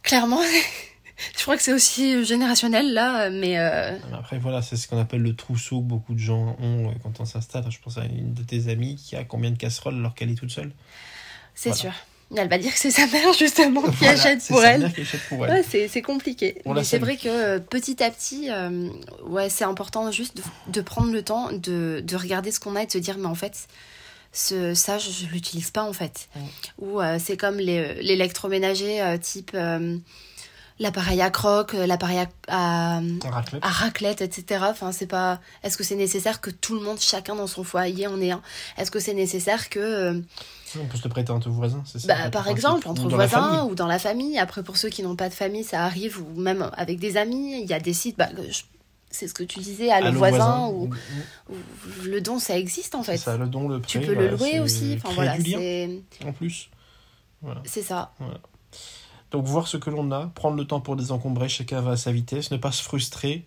Clairement, 0.04 0.42
je 1.38 1.42
crois 1.44 1.56
que 1.56 1.62
c'est 1.64 1.74
aussi 1.74 2.26
générationnel 2.26 2.92
là, 2.94 3.30
mais 3.30 3.60
euh, 3.60 3.96
Mais 4.10 4.18
Après, 4.18 4.40
voilà, 4.40 4.62
c'est 4.64 4.76
ce 4.76 4.88
qu'on 4.88 4.98
appelle 5.00 5.22
le 5.22 5.36
trousseau 5.36 5.80
que 5.82 5.86
beaucoup 5.86 6.14
de 6.16 6.20
gens 6.20 6.58
ont 6.60 6.92
quand 7.04 7.20
on 7.20 7.26
s'installe. 7.26 7.66
Je 7.70 7.80
pense 7.80 7.98
à 8.00 8.06
une 8.06 8.34
de 8.34 8.42
tes 8.44 8.68
amies 8.70 8.96
qui 8.96 9.16
a 9.16 9.24
combien 9.24 9.52
de 9.52 9.58
casseroles 9.58 9.96
alors 9.96 10.16
qu'elle 10.16 10.32
est 10.32 10.36
toute 10.36 10.50
seule? 10.52 10.72
C'est 11.54 11.70
Voilà. 11.70 11.82
sûr. 11.82 11.94
Elle 12.36 12.48
va 12.50 12.58
dire 12.58 12.74
que 12.74 12.80
c'est 12.80 12.92
sa 12.92 13.08
mère 13.08 13.34
justement 13.34 13.82
qui 13.82 13.98
Voilà, 14.06 14.14
achète 14.14 14.48
pour 14.48 14.64
elle. 14.64 14.82
mère 14.82 14.94
qui 14.94 15.02
achète 15.02 15.22
pour 15.28 15.46
elle. 15.46 15.52
Ouais, 15.52 15.66
c'est, 15.70 15.88
c'est 15.88 16.02
compliqué. 16.02 16.62
On 16.66 16.74
Mais 16.74 16.84
c'est 16.84 16.98
vrai 17.00 17.18
que 17.18 17.28
euh, 17.28 17.60
petit 17.60 18.02
à 18.04 18.10
petit, 18.10 18.50
euh, 18.50 18.88
ouais, 19.26 19.50
c'est 19.50 19.66
important 19.66 20.12
juste 20.12 20.38
de, 20.38 20.44
de 20.72 20.82
prendre 20.82 21.12
le 21.12 21.24
temps 21.24 21.52
de, 21.52 22.02
de 22.06 22.16
regarder 22.16 22.52
ce 22.52 22.60
qu'on 22.60 22.76
a 22.76 22.84
et 22.84 22.86
de 22.86 22.92
se 22.92 22.98
dire, 23.00 23.18
mais 23.18 23.28
en 23.28 23.36
fait, 23.36 23.68
ce, 24.32 24.74
ça, 24.74 24.98
je, 24.98 25.10
je 25.12 25.26
l'utilise 25.26 25.72
pas 25.72 25.84
en 25.84 25.92
fait. 25.94 26.30
Ou 26.80 27.02
euh, 27.02 27.18
c'est 27.22 27.36
comme 27.36 27.58
les, 27.58 27.96
l'électroménager 28.02 29.02
euh, 29.02 29.18
type 29.18 29.52
euh, 29.54 29.98
l'appareil 30.82 31.22
à 31.22 31.30
croque, 31.30 31.76
euh, 31.76 31.86
l'appareil 31.86 32.18
à, 32.50 32.98
à, 32.98 33.02
raclette. 33.30 33.64
à 33.64 33.70
raclette, 33.70 34.22
etc. 34.22 34.66
Enfin, 34.70 34.92
c'est 34.92 35.08
pas. 35.08 35.40
Est-ce 35.64 35.78
que 35.78 35.84
c'est 35.86 35.96
nécessaire 35.96 36.42
que 36.42 36.50
tout 36.50 36.74
le 36.76 36.82
monde, 36.82 37.00
chacun 37.00 37.36
dans 37.36 37.48
son 37.48 37.64
foyer, 37.64 38.08
en 38.08 38.20
ait 38.20 38.32
un? 38.32 38.42
Est-ce 38.78 38.92
que 38.92 39.00
c'est 39.00 39.14
nécessaire 39.14 39.70
que, 39.70 39.80
euh, 39.80 40.20
On 40.80 40.86
peut 40.88 40.98
se 40.98 41.04
le 41.04 41.10
prêter 41.10 41.32
entre 41.32 41.50
voisins, 41.50 41.84
c'est 41.86 42.00
ça 42.00 42.08
bah, 42.08 42.30
par 42.32 42.48
exemple, 42.50 42.88
entre 42.90 43.08
voisins 43.08 43.64
ou 43.66 43.76
dans 43.76 43.88
la 43.88 44.00
famille 44.00 44.38
Après, 44.40 44.64
pour 44.64 44.76
ceux 44.78 44.90
qui 44.90 45.04
n'ont 45.04 45.16
pas 45.16 45.30
de 45.30 45.34
famille, 45.34 45.64
ça 45.64 45.86
arrive, 45.86 46.20
ou 46.22 46.40
même 46.40 46.70
avec 46.76 47.00
des 47.00 47.16
amis, 47.18 47.62
il 47.62 47.70
y 47.70 47.74
a 47.74 47.80
des 47.80 47.94
sites. 47.94 48.18
Bah, 48.18 48.30
je- 48.50 48.64
c'est 49.14 49.28
ce 49.28 49.34
que 49.34 49.44
tu 49.44 49.60
disais, 49.60 49.92
à 49.92 50.00
le 50.00 50.08
Allô, 50.08 50.18
voisin, 50.20 50.68
ou, 50.70 50.88
Mm, 50.88 50.96
ou 51.52 51.56
le 52.06 52.22
don, 52.22 52.40
ça 52.40 52.58
existe 52.58 52.96
en 52.96 53.04
C'est 53.04 53.12
fait. 53.14 53.18
ça, 53.18 53.36
le 53.38 53.48
don, 53.48 53.68
le 53.68 53.82
Tu 53.82 53.98
prêt, 54.00 54.08
peux 54.08 54.14
voilà, 54.14 54.32
le 54.32 54.38
louer 54.38 54.60
aussi. 54.62 54.96
Enfin 55.04 55.14
voilà, 55.14 55.36
c'est 55.38 55.90
en 56.26 56.32
plus. 56.32 56.70
c'est 57.66 57.82
ça. 57.84 58.14
Donc 59.32 59.46
voir 59.46 59.68
ce 59.68 59.78
que 59.78 59.90
l'on 59.90 60.12
a, 60.12 60.28
prendre 60.28 60.58
le 60.58 60.66
temps 60.66 60.82
pour 60.82 60.96
désencombrer, 60.96 61.50
chacun 61.50 61.82
va 61.82 61.92
à 61.92 61.98
sa 61.98 62.12
vitesse, 62.12 62.52
ne 62.52 62.58
pas 62.58 62.72
se 62.72 62.84
frustrer 62.84 63.46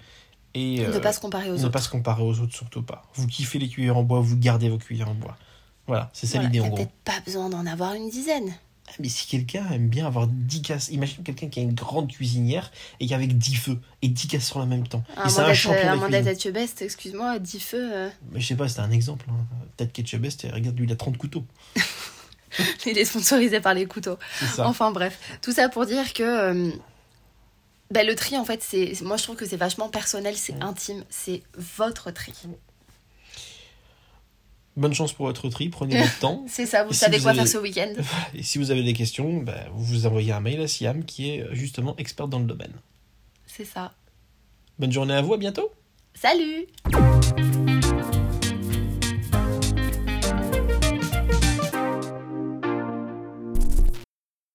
et 0.54 0.78
ne 0.78 0.86
euh, 0.86 1.00
pas 1.00 1.12
se 1.12 1.20
comparer 1.20 1.50
aux 1.50 1.56
ne 1.56 1.60
autres. 1.60 1.70
pas 1.70 1.80
se 1.80 1.88
comparer 1.90 2.22
aux 2.22 2.40
autres, 2.40 2.54
surtout 2.54 2.82
pas. 2.82 3.02
Vous 3.14 3.26
kiffez 3.26 3.58
les 3.58 3.68
cuillères 3.68 3.96
en 3.96 4.02
bois, 4.02 4.20
vous 4.20 4.36
gardez 4.36 4.68
vos 4.68 4.78
cuillères 4.78 5.10
en 5.10 5.14
bois. 5.14 5.36
Voilà, 5.86 6.10
c'est 6.14 6.26
ça 6.26 6.40
l'idée 6.40 6.60
en 6.60 6.68
gros. 6.68 6.76
peut-être 6.76 6.94
pas 7.04 7.20
besoin 7.24 7.50
d'en 7.50 7.66
avoir 7.66 7.92
une 7.92 8.08
dizaine. 8.08 8.54
Ah, 8.88 8.92
Mais 9.00 9.08
si 9.08 9.26
quelqu'un 9.26 9.66
aime 9.70 9.88
bien 9.88 10.06
avoir 10.06 10.26
10 10.26 10.62
casses, 10.62 10.88
imagine 10.88 11.22
quelqu'un 11.22 11.48
qui 11.48 11.60
a 11.60 11.62
une 11.62 11.74
grande 11.74 12.10
cuisinière 12.10 12.70
et 13.00 13.06
qui 13.06 13.12
a 13.12 13.16
avec 13.16 13.36
10 13.36 13.54
feux 13.56 13.80
et 14.00 14.08
10 14.08 14.28
casseroles 14.28 14.62
en 14.62 14.66
même 14.66 14.86
temps. 14.86 15.02
À 15.16 15.26
et 15.26 15.30
c'est 15.30 15.40
un 15.40 15.54
champion 15.54 16.08
d'être 16.08 16.26
Etche 16.26 16.48
Best, 16.48 16.80
excuse-moi, 16.80 17.38
10 17.38 17.60
feux, 17.60 17.90
euh, 17.94 18.08
Mais 18.32 18.40
je 18.40 18.46
sais 18.46 18.56
pas, 18.56 18.68
c'était 18.68 18.80
un 18.80 18.90
exemple. 18.90 19.26
Hein. 19.28 19.44
Peut-être 19.76 19.98
regarde, 20.54 20.78
lui, 20.78 20.86
il 20.86 20.92
a 20.92 20.96
30 20.96 21.18
couteaux. 21.18 21.44
il 22.86 22.98
est 22.98 23.04
sponsorisé 23.04 23.60
par 23.60 23.74
les 23.74 23.86
couteaux. 23.86 24.18
Enfin 24.58 24.90
bref, 24.90 25.18
tout 25.42 25.52
ça 25.52 25.68
pour 25.68 25.86
dire 25.86 26.12
que 26.12 26.22
euh, 26.22 26.70
ben, 27.90 28.06
le 28.06 28.14
tri 28.14 28.36
en 28.36 28.44
fait, 28.44 28.62
c'est 28.62 29.00
moi 29.02 29.16
je 29.16 29.22
trouve 29.24 29.36
que 29.36 29.46
c'est 29.46 29.56
vachement 29.56 29.88
personnel, 29.88 30.36
c'est 30.36 30.60
intime, 30.62 31.04
c'est 31.10 31.42
votre 31.56 32.10
tri. 32.10 32.32
Bonne 34.76 34.92
chance 34.92 35.12
pour 35.12 35.26
votre 35.26 35.48
tri, 35.50 35.68
prenez 35.68 36.00
votre 36.00 36.18
temps. 36.18 36.44
C'est 36.48 36.66
ça, 36.66 36.82
vous 36.82 36.90
Et 36.90 36.94
si 36.94 36.98
savez 36.98 37.18
vous 37.18 37.22
quoi 37.22 37.30
avez- 37.30 37.38
faire 37.42 37.48
ce 37.48 37.58
week-end. 37.58 37.92
Et 38.34 38.42
si 38.42 38.58
vous 38.58 38.72
avez 38.72 38.82
des 38.82 38.92
questions, 38.92 39.36
bah, 39.36 39.54
vous 39.72 39.84
vous 39.84 40.06
envoyez 40.06 40.32
un 40.32 40.40
mail 40.40 40.60
à 40.60 40.66
Siam 40.66 41.04
qui 41.04 41.30
est 41.30 41.42
euh, 41.42 41.54
justement 41.54 41.94
expert 41.96 42.26
dans 42.26 42.40
le 42.40 42.44
domaine. 42.46 42.72
C'est 43.46 43.64
ça. 43.64 43.92
Bonne 44.80 44.90
journée 44.90 45.14
à 45.14 45.22
vous, 45.22 45.32
à 45.32 45.36
bientôt 45.36 45.70
Salut 46.20 46.66